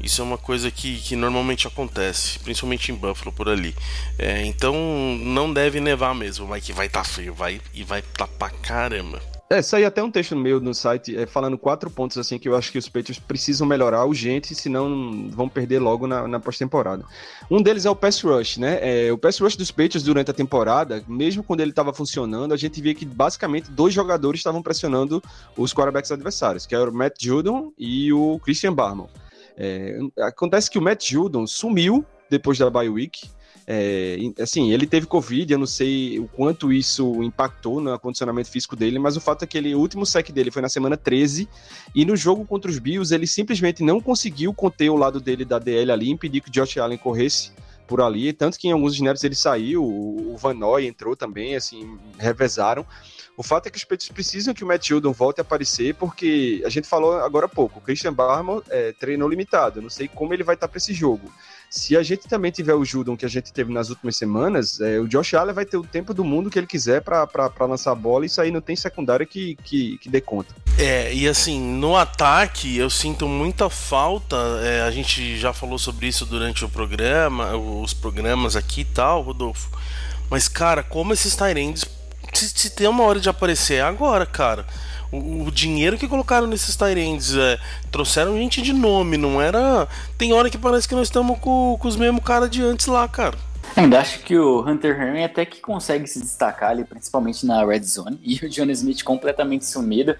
Isso 0.00 0.20
é 0.20 0.24
uma 0.24 0.38
coisa 0.38 0.70
que, 0.70 1.00
que 1.00 1.16
normalmente 1.16 1.66
acontece, 1.66 2.38
principalmente 2.38 2.92
em 2.92 2.94
Buffalo 2.94 3.32
por 3.32 3.48
ali. 3.48 3.74
É, 4.18 4.44
então 4.44 4.74
não 5.20 5.52
deve 5.52 5.80
nevar 5.80 6.14
mesmo, 6.14 6.46
mas 6.46 6.64
que 6.64 6.72
vai 6.72 6.86
estar 6.86 7.02
tá 7.02 7.04
frio, 7.04 7.34
vai 7.34 7.60
e 7.74 7.82
vai 7.82 8.00
tá 8.00 8.26
pra 8.26 8.50
caramba. 8.50 9.20
É, 9.50 9.62
saiu 9.62 9.86
até 9.86 10.02
um 10.02 10.10
texto 10.10 10.36
meu 10.36 10.60
no 10.60 10.74
site 10.74 11.16
é, 11.16 11.24
falando 11.24 11.56
quatro 11.56 11.88
pontos 11.88 12.18
assim 12.18 12.38
que 12.38 12.46
eu 12.46 12.54
acho 12.54 12.70
que 12.70 12.76
os 12.76 12.86
Patriots 12.86 13.18
precisam 13.18 13.66
melhorar 13.66 14.04
urgente, 14.04 14.54
senão 14.54 15.26
vão 15.30 15.48
perder 15.48 15.78
logo 15.78 16.06
na, 16.06 16.28
na 16.28 16.38
pós-temporada. 16.38 17.02
Um 17.50 17.62
deles 17.62 17.86
é 17.86 17.90
o 17.90 17.96
pass 17.96 18.20
rush, 18.20 18.58
né? 18.58 18.78
É, 18.82 19.10
o 19.10 19.16
pass 19.16 19.38
rush 19.38 19.56
dos 19.56 19.70
Patriots 19.70 20.02
durante 20.02 20.30
a 20.30 20.34
temporada, 20.34 21.02
mesmo 21.08 21.42
quando 21.42 21.60
ele 21.60 21.70
estava 21.70 21.94
funcionando, 21.94 22.52
a 22.52 22.58
gente 22.58 22.78
via 22.82 22.94
que 22.94 23.06
basicamente 23.06 23.70
dois 23.70 23.94
jogadores 23.94 24.40
estavam 24.40 24.62
pressionando 24.62 25.22
os 25.56 25.72
quarterbacks 25.72 26.12
adversários, 26.12 26.66
que 26.66 26.74
era 26.74 26.90
o 26.90 26.92
Matt 26.92 27.14
Judon 27.18 27.72
e 27.78 28.12
o 28.12 28.38
Christian 28.40 28.74
Barman. 28.74 29.08
É, 29.56 29.98
acontece 30.18 30.70
que 30.70 30.78
o 30.78 30.82
Matt 30.82 31.10
Judon 31.10 31.46
sumiu 31.46 32.04
depois 32.28 32.58
da 32.58 32.68
bye 32.68 32.90
week, 32.90 33.30
é, 33.70 34.16
assim, 34.40 34.72
ele 34.72 34.86
teve 34.86 35.06
Covid, 35.06 35.52
eu 35.52 35.58
não 35.58 35.66
sei 35.66 36.18
o 36.18 36.26
quanto 36.26 36.72
isso 36.72 37.22
impactou 37.22 37.82
no 37.82 37.98
condicionamento 37.98 38.50
físico 38.50 38.74
dele, 38.74 38.98
mas 38.98 39.14
o 39.14 39.20
fato 39.20 39.42
é 39.42 39.46
que 39.46 39.58
ele, 39.58 39.74
o 39.74 39.78
último 39.78 40.06
sec 40.06 40.30
dele 40.32 40.50
foi 40.50 40.62
na 40.62 40.70
semana 40.70 40.96
13, 40.96 41.46
e 41.94 42.02
no 42.06 42.16
jogo 42.16 42.46
contra 42.46 42.70
os 42.70 42.78
Bills 42.78 43.14
ele 43.14 43.26
simplesmente 43.26 43.82
não 43.82 44.00
conseguiu 44.00 44.54
conter 44.54 44.88
o 44.88 44.96
lado 44.96 45.20
dele 45.20 45.44
da 45.44 45.58
DL 45.58 45.92
ali, 45.92 46.08
impedir 46.08 46.40
que 46.40 46.48
o 46.48 46.52
Josh 46.52 46.78
Allen 46.78 46.96
corresse 46.96 47.52
por 47.86 48.00
ali, 48.00 48.32
tanto 48.32 48.58
que 48.58 48.68
em 48.68 48.72
alguns 48.72 48.94
snaps 48.94 49.22
ele 49.22 49.34
saiu, 49.34 49.84
o 49.84 50.34
Van 50.38 50.54
Noy 50.54 50.86
entrou 50.86 51.14
também, 51.14 51.54
assim, 51.54 51.98
revezaram. 52.18 52.86
O 53.36 53.42
fato 53.42 53.66
é 53.66 53.70
que 53.70 53.76
os 53.76 53.84
Patriots 53.84 54.08
precisam 54.08 54.54
que 54.54 54.64
o 54.64 54.66
Matt 54.66 54.88
Judon 54.88 55.12
volte 55.12 55.40
a 55.40 55.42
aparecer, 55.42 55.94
porque 55.94 56.62
a 56.64 56.70
gente 56.70 56.88
falou 56.88 57.18
agora 57.20 57.44
há 57.46 57.48
pouco, 57.48 57.78
o 57.78 57.82
Christian 57.82 58.14
Barman 58.14 58.62
é, 58.70 58.92
treinou 58.92 59.28
limitado, 59.28 59.82
não 59.82 59.90
sei 59.90 60.08
como 60.08 60.32
ele 60.32 60.42
vai 60.42 60.54
estar 60.54 60.68
para 60.68 60.78
esse 60.78 60.94
jogo. 60.94 61.30
Se 61.70 61.96
a 61.96 62.02
gente 62.02 62.26
também 62.26 62.50
tiver 62.50 62.74
o 62.74 62.84
Judon 62.84 63.16
que 63.16 63.26
a 63.26 63.28
gente 63.28 63.52
teve 63.52 63.72
nas 63.72 63.90
últimas 63.90 64.16
semanas, 64.16 64.80
é, 64.80 64.98
o 64.98 65.06
Josh 65.06 65.34
Allen 65.34 65.54
vai 65.54 65.66
ter 65.66 65.76
o 65.76 65.82
tempo 65.82 66.14
do 66.14 66.24
mundo 66.24 66.48
que 66.48 66.58
ele 66.58 66.66
quiser 66.66 67.02
para 67.02 67.28
lançar 67.60 67.92
a 67.92 67.94
bola, 67.94 68.24
e 68.24 68.26
isso 68.26 68.40
aí 68.40 68.50
não 68.50 68.60
tem 68.60 68.74
secundária 68.74 69.26
que, 69.26 69.54
que, 69.62 69.98
que 69.98 70.08
dê 70.08 70.20
conta. 70.20 70.54
É, 70.78 71.12
e 71.12 71.28
assim, 71.28 71.60
no 71.60 71.94
ataque 71.96 72.78
eu 72.78 72.88
sinto 72.88 73.28
muita 73.28 73.68
falta, 73.68 74.36
é, 74.62 74.82
a 74.82 74.90
gente 74.90 75.36
já 75.36 75.52
falou 75.52 75.78
sobre 75.78 76.06
isso 76.06 76.24
durante 76.24 76.64
o 76.64 76.68
programa, 76.68 77.54
os 77.56 77.92
programas 77.92 78.56
aqui 78.56 78.80
e 78.80 78.86
tal, 78.86 79.20
Rodolfo. 79.22 79.70
Mas, 80.30 80.48
cara, 80.48 80.82
como 80.82 81.12
esses 81.12 81.36
Tyrands, 81.36 81.84
se, 82.32 82.48
se 82.48 82.70
tem 82.70 82.86
uma 82.86 83.04
hora 83.04 83.20
de 83.20 83.28
aparecer 83.28 83.74
é 83.74 83.80
agora, 83.82 84.24
cara 84.24 84.66
o, 85.12 85.44
o 85.44 85.50
dinheiro 85.50 85.96
que 85.96 86.08
colocaram 86.08 86.46
nesses 86.46 86.76
Tyrands, 86.76 87.34
é, 87.34 87.58
trouxeram 87.90 88.36
gente 88.36 88.60
de 88.62 88.72
nome, 88.72 89.16
não 89.16 89.40
era. 89.40 89.88
Tem 90.16 90.32
hora 90.32 90.50
que 90.50 90.58
parece 90.58 90.88
que 90.88 90.94
nós 90.94 91.08
estamos 91.08 91.38
com, 91.38 91.76
com 91.78 91.88
os 91.88 91.96
mesmos 91.96 92.22
caras 92.22 92.50
de 92.50 92.62
antes 92.62 92.86
lá, 92.86 93.06
cara. 93.08 93.36
ainda 93.76 94.00
acho 94.00 94.20
que 94.20 94.36
o 94.36 94.60
Hunter 94.60 95.00
Henry 95.00 95.24
até 95.24 95.44
que 95.44 95.60
consegue 95.60 96.06
se 96.06 96.20
destacar 96.20 96.70
ali, 96.70 96.84
principalmente 96.84 97.46
na 97.46 97.64
red 97.64 97.82
zone, 97.82 98.18
e 98.24 98.44
o 98.44 98.48
John 98.48 98.70
Smith 98.70 99.02
completamente 99.02 99.64
sumido. 99.64 100.16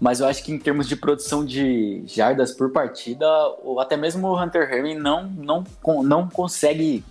Mas 0.00 0.20
eu 0.20 0.28
acho 0.28 0.44
que 0.44 0.52
em 0.52 0.58
termos 0.58 0.88
de 0.88 0.94
produção 0.94 1.44
de 1.44 2.04
jardas 2.06 2.52
por 2.52 2.70
partida, 2.70 3.26
ou 3.64 3.80
até 3.80 3.96
mesmo 3.96 4.28
o 4.28 4.40
Hunter 4.40 4.72
Henry 4.72 4.94
não, 4.94 5.24
não, 5.24 5.64
não 6.04 6.28
consegue 6.28 7.04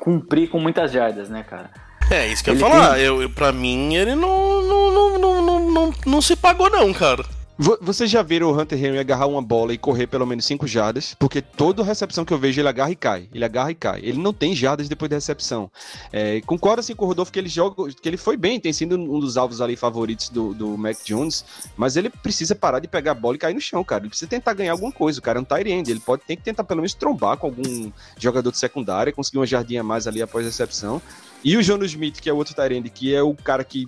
cumprir 0.00 0.48
com 0.48 0.58
muitas 0.58 0.90
jardas, 0.90 1.28
né, 1.28 1.42
cara? 1.42 1.70
É, 2.10 2.26
isso 2.28 2.42
que 2.42 2.50
ele 2.50 2.62
eu 2.62 2.66
ia 2.66 2.72
falar. 2.72 2.94
Tem... 2.94 3.04
Eu, 3.04 3.22
eu, 3.22 3.30
pra 3.30 3.52
mim, 3.52 3.94
ele 3.94 4.14
não, 4.14 4.62
não, 4.62 4.90
não, 4.90 5.18
não, 5.18 5.35
não, 5.76 5.92
não, 6.06 6.22
se 6.22 6.34
pagou, 6.34 6.70
não, 6.70 6.92
cara. 6.92 7.24
Vocês 7.58 8.10
já 8.10 8.22
viram 8.22 8.50
o 8.50 8.60
Hunter 8.60 8.78
Henry 8.78 8.98
agarrar 8.98 9.26
uma 9.26 9.40
bola 9.40 9.72
e 9.72 9.78
correr 9.78 10.06
pelo 10.06 10.26
menos 10.26 10.44
5 10.44 10.66
jardas? 10.66 11.16
Porque 11.18 11.40
toda 11.40 11.82
recepção 11.82 12.22
que 12.22 12.32
eu 12.32 12.38
vejo 12.38 12.60
ele 12.60 12.68
agarra 12.68 12.90
e 12.90 12.96
cai. 12.96 13.28
Ele 13.32 13.44
agarra 13.46 13.70
e 13.70 13.74
cai. 13.74 14.00
Ele 14.02 14.18
não 14.18 14.30
tem 14.30 14.54
jardas 14.54 14.90
depois 14.90 15.08
da 15.08 15.16
recepção. 15.16 15.70
É, 16.12 16.42
concordo 16.42 16.80
assim 16.80 16.94
com 16.94 17.06
o 17.06 17.08
Rodolfo 17.08 17.32
que 17.32 17.38
ele 17.38 17.48
joga, 17.48 17.90
que 17.90 18.06
ele 18.06 18.18
foi 18.18 18.36
bem, 18.36 18.60
tem 18.60 18.74
sido 18.74 18.96
um 18.96 19.18
dos 19.18 19.38
alvos 19.38 19.62
ali 19.62 19.74
favoritos 19.74 20.28
do, 20.28 20.52
do 20.52 20.76
Mac 20.76 20.98
Jones, 21.02 21.46
mas 21.78 21.96
ele 21.96 22.10
precisa 22.10 22.54
parar 22.54 22.78
de 22.78 22.88
pegar 22.88 23.12
a 23.12 23.14
bola 23.14 23.36
e 23.36 23.38
cair 23.38 23.54
no 23.54 23.60
chão, 23.60 23.82
cara. 23.82 24.02
Ele 24.02 24.10
precisa 24.10 24.28
tentar 24.28 24.52
ganhar 24.52 24.72
alguma 24.72 24.92
coisa. 24.92 25.18
O 25.18 25.22
cara 25.22 25.38
é 25.38 25.40
um 25.40 25.44
tight 25.44 25.70
end. 25.70 25.90
Ele 25.90 26.00
pode 26.00 26.24
ter 26.26 26.36
que 26.36 26.42
tentar 26.42 26.64
pelo 26.64 26.82
menos 26.82 26.92
trombar 26.92 27.38
com 27.38 27.46
algum 27.46 27.90
jogador 28.18 28.50
de 28.50 28.58
secundária, 28.58 29.14
conseguir 29.14 29.38
uma 29.38 29.46
jardinha 29.46 29.80
a 29.80 29.84
mais 29.84 30.06
ali 30.06 30.20
após 30.20 30.44
a 30.44 30.48
recepção. 30.48 31.00
E 31.42 31.56
o 31.56 31.62
Jono 31.62 31.86
Smith, 31.86 32.20
que 32.20 32.28
é 32.28 32.32
outro 32.34 32.54
Tyrande, 32.54 32.90
que 32.90 33.14
é 33.14 33.22
o 33.22 33.34
cara 33.34 33.64
que 33.64 33.86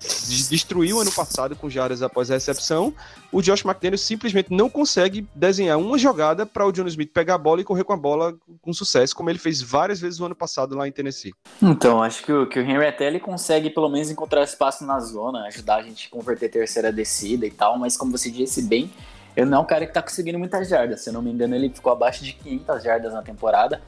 destruiu 0.00 0.98
ano 0.98 1.12
passado 1.12 1.54
com 1.54 1.68
jardas 1.68 2.02
após 2.02 2.30
a 2.30 2.34
recepção, 2.34 2.92
o 3.30 3.42
Josh 3.42 3.64
McDaniels 3.64 4.00
simplesmente 4.00 4.50
não 4.50 4.70
consegue 4.70 5.26
desenhar 5.34 5.78
uma 5.78 5.98
jogada 5.98 6.46
para 6.46 6.66
o 6.66 6.72
John 6.72 6.86
Smith 6.86 7.12
pegar 7.12 7.34
a 7.34 7.38
bola 7.38 7.60
e 7.60 7.64
correr 7.64 7.84
com 7.84 7.92
a 7.92 7.96
bola 7.96 8.34
com 8.62 8.72
sucesso, 8.72 9.14
como 9.14 9.28
ele 9.28 9.38
fez 9.38 9.60
várias 9.60 10.00
vezes 10.00 10.18
no 10.18 10.26
ano 10.26 10.34
passado 10.34 10.74
lá 10.74 10.88
em 10.88 10.92
Tennessee. 10.92 11.34
Então, 11.62 12.02
acho 12.02 12.24
que 12.24 12.32
o, 12.32 12.46
que 12.46 12.58
o 12.58 12.62
Henry 12.62 12.86
até 12.86 13.06
ele 13.06 13.20
consegue 13.20 13.68
pelo 13.68 13.88
menos 13.88 14.10
encontrar 14.10 14.42
espaço 14.42 14.84
na 14.84 14.98
zona, 15.00 15.46
ajudar 15.46 15.76
a 15.76 15.82
gente 15.82 16.08
a 16.08 16.10
converter 16.10 16.48
terceira 16.50 16.92
descida 16.92 17.46
e 17.46 17.50
tal, 17.50 17.78
mas 17.78 17.96
como 17.96 18.16
você 18.16 18.30
disse 18.30 18.62
bem, 18.62 18.90
ele 19.36 19.46
não 19.46 19.58
é 19.58 19.60
um 19.60 19.66
cara 19.66 19.84
que 19.84 19.90
está 19.90 20.02
conseguindo 20.02 20.38
muitas 20.38 20.68
jardas. 20.68 21.02
Se 21.02 21.10
eu 21.10 21.12
não 21.12 21.22
me 21.22 21.30
engano, 21.30 21.54
ele 21.54 21.68
ficou 21.68 21.92
abaixo 21.92 22.24
de 22.24 22.32
500 22.32 22.82
jardas 22.82 23.12
na 23.12 23.22
temporada. 23.22 23.80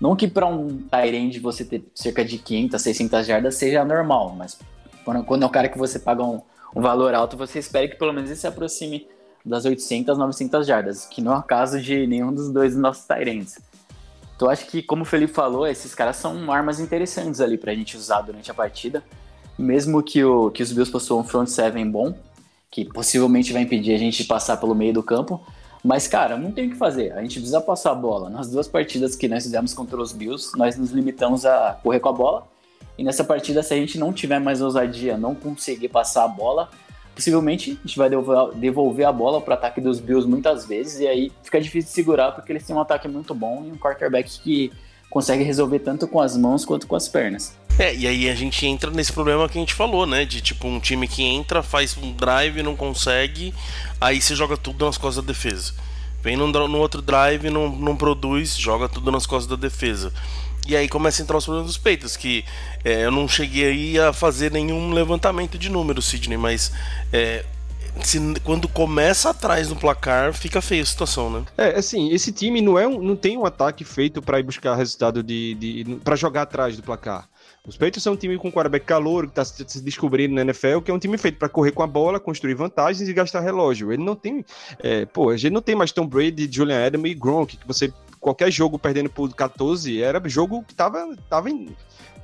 Não 0.00 0.14
que 0.14 0.28
para 0.28 0.46
um 0.46 0.78
Tyrande 0.78 1.40
você 1.40 1.64
ter 1.64 1.84
cerca 1.94 2.24
de 2.24 2.38
500, 2.38 2.80
600 2.80 3.26
jardas 3.26 3.54
seja 3.56 3.84
normal, 3.84 4.34
mas 4.36 4.58
quando 5.24 5.42
é 5.42 5.46
um 5.46 5.50
cara 5.50 5.68
que 5.68 5.78
você 5.78 5.98
paga 5.98 6.22
um, 6.22 6.40
um 6.74 6.80
valor 6.80 7.14
alto, 7.14 7.36
você 7.36 7.58
espera 7.58 7.88
que 7.88 7.96
pelo 7.96 8.12
menos 8.12 8.30
ele 8.30 8.38
se 8.38 8.46
aproxime 8.46 9.06
das 9.44 9.64
800, 9.64 10.16
900 10.18 10.66
jardas, 10.66 11.06
que 11.06 11.22
não 11.22 11.32
é 11.32 11.38
o 11.38 11.42
caso 11.42 11.80
de 11.80 12.06
nenhum 12.06 12.32
dos 12.32 12.50
dois 12.50 12.76
nossos 12.76 13.04
Tyrands. 13.04 13.58
Então 14.36 14.48
acho 14.48 14.66
que, 14.66 14.82
como 14.82 15.02
o 15.02 15.04
Felipe 15.04 15.32
falou, 15.32 15.66
esses 15.66 15.94
caras 15.94 16.16
são 16.16 16.52
armas 16.52 16.78
interessantes 16.78 17.40
ali 17.40 17.58
pra 17.58 17.74
gente 17.74 17.96
usar 17.96 18.20
durante 18.20 18.50
a 18.50 18.54
partida. 18.54 19.02
Mesmo 19.58 20.02
que, 20.02 20.22
o, 20.22 20.50
que 20.50 20.62
os 20.62 20.72
Bills 20.72 20.92
possuam 20.92 21.20
um 21.20 21.24
front 21.24 21.48
seven 21.48 21.90
bom, 21.90 22.14
que 22.70 22.84
possivelmente 22.84 23.52
vai 23.52 23.62
impedir 23.62 23.94
a 23.94 23.98
gente 23.98 24.22
de 24.22 24.28
passar 24.28 24.56
pelo 24.58 24.74
meio 24.74 24.92
do 24.92 25.02
campo. 25.02 25.44
Mas, 25.82 26.06
cara, 26.06 26.36
não 26.36 26.52
tem 26.52 26.68
o 26.68 26.70
que 26.70 26.76
fazer. 26.76 27.12
A 27.14 27.22
gente 27.22 27.34
precisa 27.34 27.60
passar 27.60 27.92
a 27.92 27.94
bola. 27.94 28.30
Nas 28.30 28.48
duas 28.48 28.68
partidas 28.68 29.16
que 29.16 29.26
nós 29.26 29.42
fizemos 29.42 29.74
contra 29.74 30.00
os 30.00 30.12
Bills, 30.12 30.56
nós 30.56 30.76
nos 30.76 30.90
limitamos 30.90 31.44
a 31.44 31.78
correr 31.82 31.98
com 31.98 32.08
a 32.08 32.12
bola 32.12 32.46
e 32.98 33.04
nessa 33.04 33.22
partida, 33.22 33.62
se 33.62 33.72
a 33.72 33.76
gente 33.76 33.96
não 33.96 34.12
tiver 34.12 34.40
mais 34.40 34.60
ousadia, 34.60 35.16
não 35.16 35.34
conseguir 35.34 35.88
passar 35.88 36.24
a 36.24 36.28
bola, 36.28 36.68
possivelmente 37.14 37.70
a 37.70 37.86
gente 37.86 37.96
vai 37.96 38.10
devolver 38.56 39.06
a 39.06 39.12
bola 39.12 39.40
para 39.40 39.52
o 39.52 39.54
ataque 39.54 39.80
dos 39.80 40.00
Bills 40.00 40.28
muitas 40.28 40.66
vezes, 40.66 40.98
e 40.98 41.06
aí 41.06 41.32
fica 41.42 41.60
difícil 41.60 41.88
de 41.88 41.94
segurar 41.94 42.32
porque 42.32 42.50
eles 42.50 42.66
têm 42.66 42.74
um 42.74 42.80
ataque 42.80 43.06
muito 43.06 43.32
bom 43.34 43.64
e 43.64 43.70
um 43.70 43.76
quarterback 43.76 44.40
que 44.40 44.72
consegue 45.08 45.42
resolver 45.42 45.78
tanto 45.78 46.06
com 46.06 46.20
as 46.20 46.36
mãos 46.36 46.64
quanto 46.64 46.86
com 46.86 46.96
as 46.96 47.08
pernas. 47.08 47.56
É, 47.78 47.94
e 47.94 48.08
aí 48.08 48.28
a 48.28 48.34
gente 48.34 48.66
entra 48.66 48.90
nesse 48.90 49.12
problema 49.12 49.48
que 49.48 49.56
a 49.56 49.60
gente 49.60 49.72
falou, 49.72 50.04
né? 50.04 50.24
De 50.24 50.40
tipo 50.40 50.66
um 50.66 50.80
time 50.80 51.06
que 51.06 51.22
entra, 51.22 51.62
faz 51.62 51.96
um 51.96 52.12
drive, 52.12 52.62
não 52.62 52.74
consegue, 52.74 53.54
aí 54.00 54.20
você 54.20 54.34
joga 54.34 54.56
tudo 54.56 54.84
nas 54.84 54.98
costas 54.98 55.24
da 55.24 55.32
defesa. 55.32 55.72
Vem 56.20 56.36
no, 56.36 56.78
outro 56.78 57.00
drive, 57.00 57.48
não, 57.48 57.68
não 57.68 57.96
produz, 57.96 58.56
joga 58.56 58.88
tudo 58.88 59.12
nas 59.12 59.24
costas 59.24 59.46
da 59.46 59.56
defesa. 59.56 60.12
E 60.66 60.76
aí 60.76 60.88
começa 60.88 61.22
a 61.22 61.24
entrar 61.24 61.36
os 61.38 61.44
problemas 61.44 61.68
dos 61.68 61.78
peitos, 61.78 62.16
que 62.16 62.44
é, 62.84 63.04
eu 63.04 63.10
não 63.10 63.26
cheguei 63.26 63.98
a 63.98 64.12
fazer 64.12 64.52
nenhum 64.52 64.92
levantamento 64.92 65.56
de 65.58 65.70
números, 65.70 66.06
Sidney, 66.06 66.36
mas 66.36 66.72
é, 67.12 67.44
se, 68.02 68.18
quando 68.44 68.68
começa 68.68 69.30
atrás 69.30 69.68
no 69.68 69.76
placar, 69.76 70.32
fica 70.32 70.60
feia 70.60 70.82
a 70.82 70.86
situação, 70.86 71.30
né? 71.30 71.44
É, 71.56 71.78
assim, 71.78 72.10
esse 72.12 72.32
time 72.32 72.60
não, 72.60 72.78
é 72.78 72.86
um, 72.86 73.00
não 73.02 73.16
tem 73.16 73.36
um 73.36 73.46
ataque 73.46 73.84
feito 73.84 74.20
para 74.20 74.38
ir 74.38 74.42
buscar 74.42 74.74
resultado 74.74 75.22
de, 75.22 75.54
de 75.54 75.96
para 76.04 76.16
jogar 76.16 76.42
atrás 76.42 76.76
do 76.76 76.82
placar. 76.82 77.28
Os 77.66 77.76
Patriots 77.76 78.02
são 78.02 78.14
um 78.14 78.16
time 78.16 78.38
com 78.38 78.50
quarterback 78.50 78.86
calor, 78.86 79.24
que 79.26 79.38
está 79.38 79.44
se 79.44 79.82
descobrindo 79.82 80.34
na 80.34 80.40
NFL, 80.40 80.80
que 80.80 80.90
é 80.90 80.94
um 80.94 80.98
time 80.98 81.18
feito 81.18 81.38
para 81.38 81.50
correr 81.50 81.72
com 81.72 81.82
a 81.82 81.86
bola, 81.86 82.18
construir 82.18 82.54
vantagens 82.54 83.06
e 83.06 83.12
gastar 83.12 83.40
relógio. 83.40 83.92
Ele 83.92 84.02
não 84.02 84.16
tem. 84.16 84.42
É, 84.78 85.04
pô, 85.04 85.28
a 85.28 85.36
gente 85.36 85.52
não 85.52 85.60
tem 85.60 85.74
mais 85.74 85.92
Tom 85.92 86.06
Brady, 86.06 86.48
Julian 86.50 86.86
Adam 86.86 87.06
e 87.06 87.14
Gronk, 87.14 87.58
que 87.58 87.66
você 87.66 87.92
qualquer 88.20 88.50
jogo 88.50 88.78
perdendo 88.78 89.10
por 89.10 89.32
14 89.34 90.02
era 90.02 90.20
jogo 90.28 90.62
que 90.62 90.74
tava, 90.74 91.16
tava 91.28 91.50
em, 91.50 91.74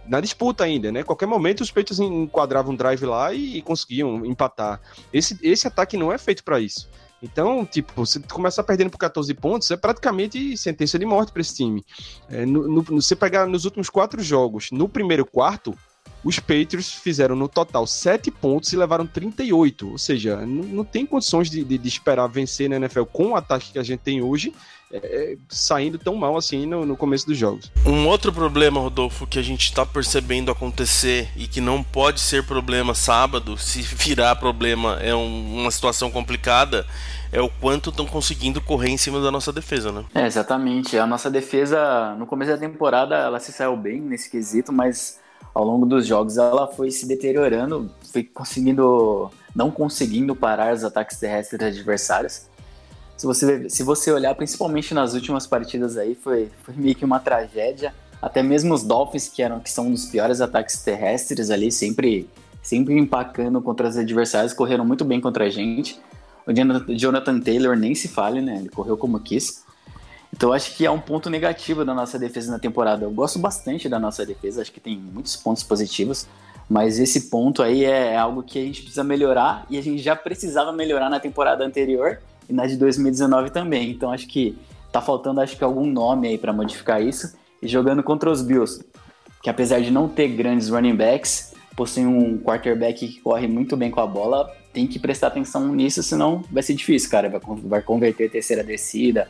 na 0.07 0.21
disputa 0.21 0.65
ainda, 0.65 0.93
né? 0.93 1.03
Qualquer 1.03 1.27
momento 1.27 1.61
os 1.61 1.71
Patriots 1.71 2.01
enquadravam 2.01 2.73
um 2.73 2.77
drive 2.77 3.05
lá 3.05 3.33
e, 3.33 3.59
e 3.59 3.63
conseguiam 3.63 4.25
empatar. 4.25 4.81
Esse, 5.13 5.39
esse 5.43 5.67
ataque 5.67 5.97
não 5.97 6.13
é 6.13 6.19
feito 6.19 6.45
para 6.45 6.61
isso. 6.61 6.89
Então, 7.23 7.65
tipo, 7.65 7.93
você 7.97 8.21
começar 8.21 8.63
perdendo 8.63 8.91
por 8.91 8.99
14 8.99 9.33
pontos 9.33 9.71
é 9.71 9.77
praticamente 9.79 10.57
sentença 10.59 10.99
de 10.99 11.07
morte 11.07 11.33
para 11.33 11.41
esse 11.41 11.55
time. 11.55 11.83
É, 12.29 12.45
no, 12.45 12.69
no, 12.69 12.83
você 12.83 13.17
pegar 13.17 13.47
nos 13.47 13.65
últimos 13.65 13.89
quatro 13.89 14.23
jogos, 14.23 14.71
no 14.71 14.87
primeiro 14.91 15.25
quarto, 15.25 15.75
os 16.23 16.39
Patriots 16.39 16.93
fizeram 16.93 17.35
no 17.35 17.49
total 17.49 17.87
7 17.87 18.31
pontos 18.31 18.73
e 18.73 18.77
levaram 18.77 19.07
38. 19.07 19.91
Ou 19.91 19.99
seja, 19.99 20.37
não, 20.45 20.65
não 20.65 20.85
tem 20.85 21.07
condições 21.07 21.49
de, 21.49 21.65
de, 21.65 21.79
de, 21.79 21.89
esperar 21.89 22.27
vencer 22.27 22.69
na 22.69 22.77
NFL 22.77 23.05
com 23.05 23.29
o 23.29 23.37
ataque 23.37 23.73
que 23.73 23.79
a 23.79 23.83
gente 23.83 24.01
tem 24.01 24.23
hoje 24.23 24.53
é, 25.03 25.37
saindo 25.49 25.99
tão 25.99 26.15
mal 26.15 26.37
assim 26.37 26.67
no, 26.67 26.87
no, 26.87 26.97
começo 26.97 27.27
dos 27.27 27.37
jogos. 27.37 27.71
Um 27.85 28.07
outro 28.07 28.33
problema, 28.33 28.81
Rodolfo, 28.81 29.27
que 29.27 29.39
a 29.39 29.43
gente 29.43 29.65
está 29.65 29.85
percebendo 29.85 30.53
acontecer 30.53 31.29
e 31.37 31.49
que 31.49 31.61
não 31.61 31.83
pode 31.83 32.21
ser 32.21 32.47
problema 32.47 32.95
sábado, 32.95 33.57
se 33.59 33.83
virar 33.83 34.37
problema 34.37 34.99
é 35.01 35.15
um, 35.15 35.61
uma 35.61 35.71
situação 35.71 36.11
complicada, 36.11 36.87
é 37.33 37.41
o 37.41 37.49
quanto 37.49 37.91
estão 37.91 38.07
conseguindo 38.07 38.61
correr 38.61 38.91
em 38.91 38.97
cima 38.97 39.21
da 39.21 39.31
nossa 39.33 39.53
defesa, 39.53 39.91
né? 39.91 40.05
É, 40.15 40.27
exatamente. 40.27 40.97
A 40.97 41.07
nossa 41.07 41.29
defesa, 41.29 42.15
no 42.15 42.27
começo 42.27 42.53
da 42.53 42.59
temporada, 42.59 43.17
ela 43.17 43.41
se 43.41 43.53
saiu 43.53 43.77
bem 43.77 44.01
nesse 44.01 44.31
quesito, 44.31 44.73
mas 44.73 45.19
ao 45.53 45.65
longo 45.65 45.85
dos 45.87 46.07
jogos 46.07 46.37
ela 46.37 46.69
foi 46.69 46.93
se 46.93 47.07
deteriorando, 47.07 47.91
foi 48.13 48.23
conseguindo, 48.23 49.31
não 49.55 49.71
conseguindo 49.71 50.37
parar 50.37 50.73
os 50.73 50.85
ataques 50.85 51.19
terrestres 51.19 51.61
adversários 51.61 52.54
se 53.17 53.27
você, 53.27 53.71
se 53.71 53.83
você 53.83 54.11
olhar, 54.11 54.35
principalmente 54.35 54.93
nas 54.93 55.15
últimas 55.15 55.47
partidas 55.47 55.97
aí, 55.97 56.15
foi, 56.15 56.51
foi 56.63 56.75
meio 56.77 56.95
que 56.95 57.05
uma 57.05 57.21
tragédia. 57.21 57.95
Até 58.21 58.43
mesmo 58.43 58.75
os 58.75 58.83
Dolphins, 58.83 59.29
que, 59.29 59.43
eram, 59.43 59.61
que 59.61 59.71
são 59.71 59.87
um 59.87 59.91
dos 59.91 60.07
piores 60.07 60.41
ataques 60.41 60.83
terrestres 60.83 61.51
ali, 61.51 61.71
sempre, 61.71 62.29
sempre 62.63 62.99
empacando 62.99 63.61
contra 63.61 63.89
os 63.89 63.97
adversários, 63.97 64.53
correram 64.53 64.85
muito 64.85 65.05
bem 65.05 65.21
contra 65.21 65.45
a 65.45 65.51
gente. 65.51 66.01
O 66.47 66.53
Jonathan 66.97 67.41
Taylor 67.41 67.77
nem 67.77 67.95
se 67.95 68.09
fale, 68.09 68.41
né? 68.41 68.57
Ele 68.59 68.69
correu 68.69 68.97
como 68.97 69.21
quis. 69.21 69.65
Então 70.33 70.53
acho 70.53 70.75
que 70.77 70.85
é 70.85 70.91
um 70.91 71.01
ponto 71.01 71.31
negativo 71.31 71.85
da 71.85 71.95
nossa 71.95 72.19
defesa 72.19 72.51
na 72.51 72.59
temporada. 72.59 73.05
Eu 73.05 73.11
gosto 73.11 73.39
bastante 73.39 73.89
da 73.89 74.01
nossa 74.01 74.27
defesa, 74.27 74.63
acho 74.63 74.73
que 74.73 74.81
tem 74.81 74.99
muitos 74.99 75.37
pontos 75.37 75.63
positivos, 75.63 76.27
mas 76.69 76.99
esse 76.99 77.29
ponto 77.29 77.63
aí 77.63 77.85
é 77.85 78.17
algo 78.17 78.43
que 78.43 78.59
a 78.59 78.63
gente 78.63 78.83
precisa 78.83 79.05
melhorar 79.05 79.67
e 79.69 79.79
a 79.79 79.83
gente 79.83 80.03
já 80.03 80.17
precisava 80.17 80.73
melhorar 80.73 81.11
na 81.11 81.21
temporada 81.21 81.65
anterior 81.65 82.21
e 82.49 82.53
na 82.53 82.67
de 82.67 82.77
2019 82.77 83.51
também. 83.51 83.91
Então 83.91 84.11
acho 84.11 84.27
que 84.27 84.57
tá 84.91 85.01
faltando 85.01 85.41
acho 85.41 85.57
que 85.57 85.65
algum 85.65 85.87
nome 85.87 86.29
aí 86.29 86.39
para 86.39 86.53
modificar 86.53 87.03
isso. 87.03 87.37
E 87.61 87.69
jogando 87.69 88.03
contra 88.03 88.31
os 88.31 88.43
Bills, 88.43 88.85
que 89.43 89.51
apesar 89.51 89.81
de 89.81 89.91
não 89.91 90.09
ter 90.09 90.29
grandes 90.29 90.69
running 90.69 90.97
backs, 90.97 91.55
possui 91.77 92.07
um 92.07 92.39
quarterback 92.39 93.07
que 93.07 93.21
corre 93.21 93.47
muito 93.47 93.77
bem 93.77 93.91
com 93.91 94.01
a 94.01 94.07
bola, 94.07 94.51
tem 94.73 94.87
que 94.87 94.99
prestar 94.99 95.29
atenção 95.29 95.75
nisso, 95.75 96.03
senão 96.03 96.43
vai 96.51 96.63
ser 96.63 96.75
difícil, 96.75 97.11
cara. 97.11 97.29
Vai, 97.29 97.41
vai 97.65 97.83
converter 97.83 98.31
terceira 98.31 98.63
descida, 98.63 99.29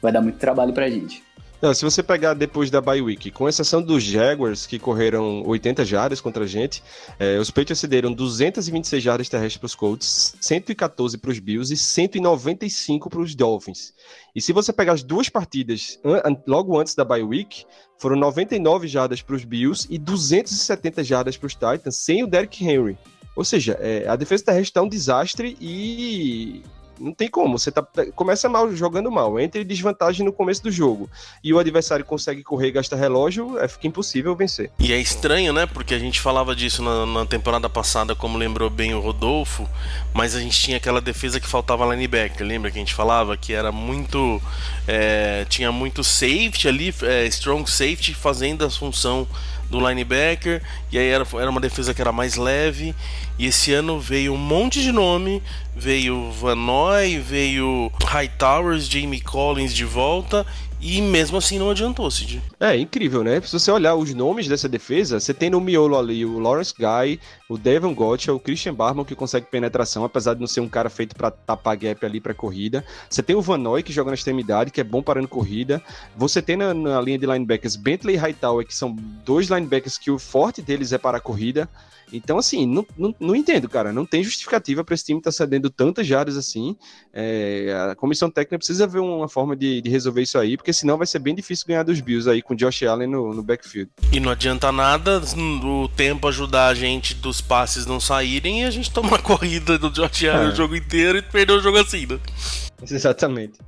vai 0.00 0.12
dar 0.12 0.20
muito 0.20 0.38
trabalho 0.38 0.72
pra 0.72 0.88
gente. 0.88 1.22
Não, 1.64 1.72
se 1.72 1.82
você 1.82 2.02
pegar 2.02 2.34
depois 2.34 2.70
da 2.70 2.78
bye 2.78 3.00
week, 3.00 3.30
com 3.30 3.48
exceção 3.48 3.80
dos 3.80 4.02
Jaguars, 4.02 4.66
que 4.66 4.78
correram 4.78 5.42
80 5.46 5.82
jardas 5.82 6.20
contra 6.20 6.44
a 6.44 6.46
gente, 6.46 6.82
é, 7.18 7.38
os 7.38 7.50
Patriots 7.50 7.80
cederam 7.80 8.12
226 8.12 9.02
jardas 9.02 9.30
terrestres 9.30 9.56
para 9.56 9.64
os 9.64 9.74
Colts, 9.74 10.36
114 10.42 11.16
para 11.16 11.30
os 11.30 11.38
Bills 11.38 11.72
e 11.72 11.76
195 11.78 13.08
para 13.08 13.20
os 13.22 13.34
Dolphins. 13.34 13.94
E 14.36 14.42
se 14.42 14.52
você 14.52 14.74
pegar 14.74 14.92
as 14.92 15.02
duas 15.02 15.30
partidas 15.30 15.98
an 16.04 16.36
logo 16.46 16.78
antes 16.78 16.94
da 16.94 17.02
bye 17.02 17.22
week, 17.22 17.64
foram 17.98 18.16
99 18.16 18.86
jardas 18.86 19.22
para 19.22 19.34
os 19.34 19.44
Bills 19.46 19.86
e 19.88 19.96
270 19.96 21.02
jardas 21.02 21.38
para 21.38 21.46
os 21.46 21.54
Titans, 21.54 21.96
sem 21.96 22.22
o 22.22 22.26
Derrick 22.26 22.62
Henry. 22.62 22.98
Ou 23.34 23.42
seja, 23.42 23.78
é, 23.80 24.06
a 24.06 24.16
defesa 24.16 24.44
terrestre 24.44 24.68
está 24.68 24.82
um 24.82 24.88
desastre 24.88 25.56
e 25.58 26.62
não 26.98 27.12
tem 27.12 27.28
como. 27.28 27.58
Você 27.58 27.70
tá, 27.70 27.86
começa 28.14 28.48
mal, 28.48 28.74
jogando 28.74 29.10
mal, 29.10 29.38
entra 29.38 29.60
em 29.60 29.66
desvantagem 29.66 30.24
no 30.24 30.32
começo 30.32 30.62
do 30.62 30.70
jogo 30.70 31.08
e 31.42 31.52
o 31.52 31.58
adversário 31.58 32.04
consegue 32.04 32.42
correr 32.42 32.68
e 32.68 32.72
gastar 32.72 32.96
relógio, 32.96 33.58
é, 33.58 33.68
fica 33.68 33.86
impossível 33.86 34.34
vencer. 34.34 34.70
E 34.78 34.92
é 34.92 34.98
estranho, 34.98 35.52
né? 35.52 35.66
Porque 35.66 35.94
a 35.94 35.98
gente 35.98 36.20
falava 36.20 36.54
disso 36.54 36.82
na, 36.82 37.06
na, 37.06 37.26
temporada 37.26 37.68
passada, 37.68 38.14
como 38.14 38.38
lembrou 38.38 38.70
bem 38.70 38.94
o 38.94 39.00
Rodolfo, 39.00 39.68
mas 40.12 40.34
a 40.34 40.40
gente 40.40 40.58
tinha 40.58 40.76
aquela 40.76 41.00
defesa 41.00 41.40
que 41.40 41.46
faltava 41.46 41.84
linebacker. 41.94 42.46
Lembra 42.46 42.70
que 42.70 42.78
a 42.78 42.80
gente 42.80 42.94
falava 42.94 43.36
que 43.36 43.52
era 43.52 43.72
muito. 43.72 44.40
É, 44.86 45.44
tinha 45.48 45.72
muito 45.72 46.04
safety 46.04 46.68
ali, 46.68 46.94
é, 47.02 47.26
strong 47.26 47.68
safety, 47.68 48.14
fazendo 48.14 48.64
a 48.64 48.70
função 48.70 49.26
do 49.70 49.86
linebacker, 49.86 50.62
e 50.90 50.98
aí 50.98 51.08
era, 51.08 51.26
era 51.34 51.50
uma 51.50 51.60
defesa 51.60 51.92
que 51.92 52.00
era 52.00 52.12
mais 52.12 52.36
leve. 52.36 52.94
E 53.38 53.46
esse 53.46 53.72
ano 53.72 53.98
veio 53.98 54.34
um 54.34 54.38
monte 54.38 54.80
de 54.80 54.92
nome, 54.92 55.42
veio 55.74 56.30
Van 56.32 56.54
Noy, 56.54 57.18
veio 57.18 57.90
Hightowers, 58.06 58.88
Jamie 58.88 59.20
Collins 59.20 59.74
de 59.74 59.84
volta, 59.84 60.46
e 60.84 61.00
mesmo 61.00 61.38
assim 61.38 61.58
não 61.58 61.70
adiantou, 61.70 62.10
Cid. 62.10 62.42
É, 62.60 62.76
incrível, 62.76 63.24
né? 63.24 63.40
Se 63.40 63.58
você 63.58 63.70
olhar 63.70 63.94
os 63.94 64.12
nomes 64.12 64.46
dessa 64.46 64.68
defesa, 64.68 65.18
você 65.18 65.32
tem 65.32 65.48
no 65.48 65.58
miolo 65.58 65.96
ali 65.98 66.26
o 66.26 66.38
Lawrence 66.38 66.74
Guy, 66.76 67.18
o 67.48 67.56
Devon 67.56 67.94
Gotcha, 67.94 68.34
o 68.34 68.38
Christian 68.38 68.74
Barman, 68.74 69.02
que 69.02 69.14
consegue 69.14 69.46
penetração, 69.46 70.04
apesar 70.04 70.34
de 70.34 70.40
não 70.40 70.46
ser 70.46 70.60
um 70.60 70.68
cara 70.68 70.90
feito 70.90 71.16
para 71.16 71.30
tapar 71.30 71.74
gap 71.78 72.04
ali 72.04 72.20
para 72.20 72.34
corrida. 72.34 72.84
Você 73.08 73.22
tem 73.22 73.34
o 73.34 73.40
Van 73.40 73.56
Noy, 73.56 73.82
que 73.82 73.94
joga 73.94 74.10
na 74.10 74.14
extremidade, 74.14 74.70
que 74.70 74.78
é 74.78 74.84
bom 74.84 75.02
parando 75.02 75.26
corrida. 75.26 75.82
Você 76.14 76.42
tem 76.42 76.54
na, 76.54 76.74
na 76.74 77.00
linha 77.00 77.18
de 77.18 77.24
linebackers 77.24 77.76
Bentley 77.76 78.16
e 78.16 78.18
Hightower, 78.18 78.66
que 78.66 78.74
são 78.74 78.94
dois 79.24 79.48
linebackers 79.48 79.96
que 79.96 80.10
o 80.10 80.18
forte 80.18 80.60
deles 80.60 80.92
é 80.92 80.98
para 80.98 81.16
a 81.16 81.20
corrida. 81.20 81.66
Então, 82.12 82.38
assim, 82.38 82.66
não, 82.66 82.86
não, 82.96 83.14
não 83.18 83.34
entendo, 83.34 83.68
cara. 83.68 83.92
Não 83.92 84.06
tem 84.06 84.22
justificativa 84.22 84.84
para 84.84 84.94
esse 84.94 85.04
time 85.04 85.18
estar 85.18 85.30
tá 85.30 85.36
cedendo 85.36 85.70
tantas 85.70 86.06
jardas 86.06 86.36
assim. 86.36 86.76
É, 87.12 87.88
a 87.90 87.94
comissão 87.94 88.30
técnica 88.30 88.58
precisa 88.58 88.86
ver 88.86 89.00
uma 89.00 89.28
forma 89.28 89.56
de, 89.56 89.80
de, 89.80 89.90
resolver 89.90 90.22
isso 90.22 90.38
aí, 90.38 90.56
porque 90.56 90.72
senão 90.74 90.98
vai 90.98 91.06
ser 91.06 91.18
bem 91.18 91.34
difícil 91.34 91.66
ganhar 91.66 91.82
dos 91.82 92.00
Bills 92.00 92.28
aí 92.28 92.42
com 92.42 92.54
o 92.54 92.56
Josh 92.56 92.82
Allen 92.82 93.08
no, 93.08 93.32
no 93.32 93.42
backfield. 93.42 93.90
E 94.12 94.20
não 94.20 94.30
adianta 94.30 94.70
nada 94.70 95.22
o 95.64 95.88
tempo 95.88 96.28
ajudar 96.28 96.68
a 96.68 96.74
gente 96.74 97.14
dos 97.14 97.40
passes 97.40 97.86
não 97.86 98.00
saírem 98.00 98.62
e 98.62 98.64
a 98.64 98.70
gente 98.70 98.90
tomar 98.90 99.16
a 99.16 99.22
corrida 99.22 99.78
do 99.78 99.90
Josh 99.90 100.24
Allen 100.24 100.48
é. 100.48 100.52
o 100.52 100.56
jogo 100.56 100.76
inteiro 100.76 101.18
e 101.18 101.22
perder 101.22 101.52
o 101.52 101.60
jogo 101.60 101.78
assim, 101.78 102.06
né? 102.06 102.18
Exatamente. 102.90 103.58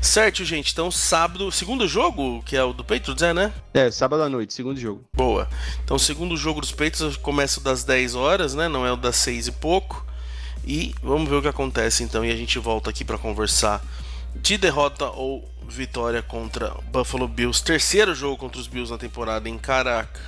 Certo, 0.00 0.44
gente. 0.44 0.72
Então, 0.72 0.90
sábado, 0.90 1.50
segundo 1.50 1.86
jogo, 1.88 2.42
que 2.44 2.56
é 2.56 2.62
o 2.62 2.72
do 2.72 2.84
Patriots, 2.84 3.22
é, 3.22 3.34
né? 3.34 3.52
É, 3.74 3.90
sábado 3.90 4.22
à 4.22 4.28
noite, 4.28 4.54
segundo 4.54 4.78
jogo. 4.78 5.04
Boa. 5.12 5.48
Então, 5.84 5.98
segundo 5.98 6.36
jogo 6.36 6.60
dos 6.60 6.70
Patriots 6.70 7.16
começa 7.16 7.60
das 7.60 7.84
10 7.84 8.14
horas, 8.14 8.54
né? 8.54 8.68
Não 8.68 8.86
é 8.86 8.92
o 8.92 8.96
das 8.96 9.16
6 9.16 9.48
e 9.48 9.52
pouco. 9.52 10.06
E 10.64 10.94
vamos 11.02 11.28
ver 11.28 11.36
o 11.36 11.42
que 11.42 11.48
acontece 11.48 12.04
então. 12.04 12.24
E 12.24 12.30
a 12.30 12.36
gente 12.36 12.58
volta 12.58 12.90
aqui 12.90 13.04
para 13.04 13.18
conversar 13.18 13.84
de 14.36 14.56
derrota 14.56 15.06
ou 15.06 15.48
vitória 15.68 16.22
contra 16.22 16.70
Buffalo 16.90 17.26
Bills. 17.28 17.62
Terceiro 17.62 18.14
jogo 18.14 18.36
contra 18.36 18.60
os 18.60 18.66
Bills 18.66 18.90
na 18.90 18.98
temporada, 18.98 19.48
em 19.48 19.58
Caraca. 19.58 20.20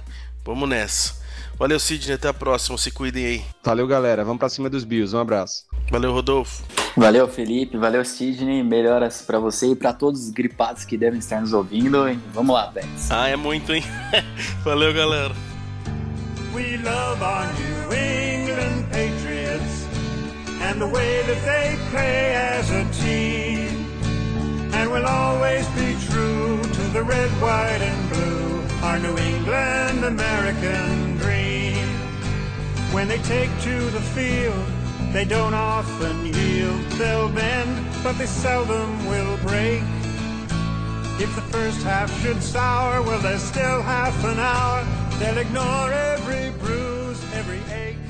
Vamos 0.45 0.69
nessa. 0.69 1.25
Valeu, 1.59 1.79
Sidney. 1.79 2.15
Até 2.15 2.29
a 2.29 2.35
próxima. 2.35 2.77
Se 2.77 2.91
cuidem 2.91 3.25
aí. 3.25 3.45
Valeu, 3.63 3.87
galera. 3.87 4.25
Vamos 4.25 4.39
pra 4.39 4.49
cima 4.49 4.69
dos 4.69 4.85
Bills. 4.85 5.15
Um 5.15 5.21
abraço. 5.21 5.65
Valeu, 5.91 6.13
Rodolfo. 6.13 6.65
Valeu, 6.97 7.29
Felipe. 7.29 7.77
Valeu, 7.77 8.05
Sidney. 8.05 8.63
Melhoras 8.63 9.23
para 9.23 9.39
você 9.39 9.69
e 9.69 9.77
para 9.77 9.93
todos 9.93 10.25
os 10.25 10.31
gripados 10.31 10.85
que 10.85 10.97
devem 10.97 11.19
estar 11.19 11.41
nos 11.41 11.53
ouvindo. 11.53 12.09
E 12.09 12.19
vamos 12.33 12.55
lá, 12.55 12.69
Pets. 12.69 13.11
Ah, 13.11 13.29
é 13.29 13.37
muito, 13.37 13.73
hein? 13.73 13.85
Valeu, 14.65 14.93
galera. 14.93 15.35
We 16.55 16.77
love 16.79 17.21
our 17.23 17.47
New 17.55 17.93
England 17.93 18.85
Patriots 18.91 19.87
and 20.63 20.79
the 20.79 20.87
way 20.87 21.23
that 21.25 21.41
they 21.45 21.77
play 21.91 22.37
as 22.37 22.71
a 22.71 22.85
team. 23.03 23.44
And 24.85 24.93
we'll 24.93 25.07
always 25.07 25.67
be 25.69 25.97
true 26.11 26.61
to 26.63 26.83
the 26.93 27.03
red, 27.03 27.31
white, 27.41 27.81
and 27.81 28.11
blue, 28.13 28.63
our 28.83 28.99
New 28.99 29.17
England 29.17 30.05
American 30.05 31.17
dream. 31.17 31.89
When 32.93 33.09
they 33.09 33.17
take 33.23 33.49
to 33.63 33.81
the 33.97 34.03
field, 34.15 34.63
They 35.15 35.25
don't 35.25 35.55
often 35.55 36.27
yield, 36.27 36.83
they'll 36.99 37.29
bend, 37.29 37.87
but 38.03 38.19
they 38.19 38.27
seldom 38.27 39.07
will 39.07 39.37
break. 39.39 39.83
If 41.21 41.33
the 41.37 41.47
first 41.55 41.83
half 41.85 42.11
should 42.21 42.43
sour, 42.43 43.01
well, 43.01 43.21
there's 43.21 43.41
still 43.41 43.81
half 43.81 44.25
an 44.25 44.39
hour. 44.39 44.85
They'll 45.21 45.39
ignore 45.39 45.93
every 45.93 46.51
bruise, 46.59 47.23
every 47.33 47.63
ache, 47.73 48.04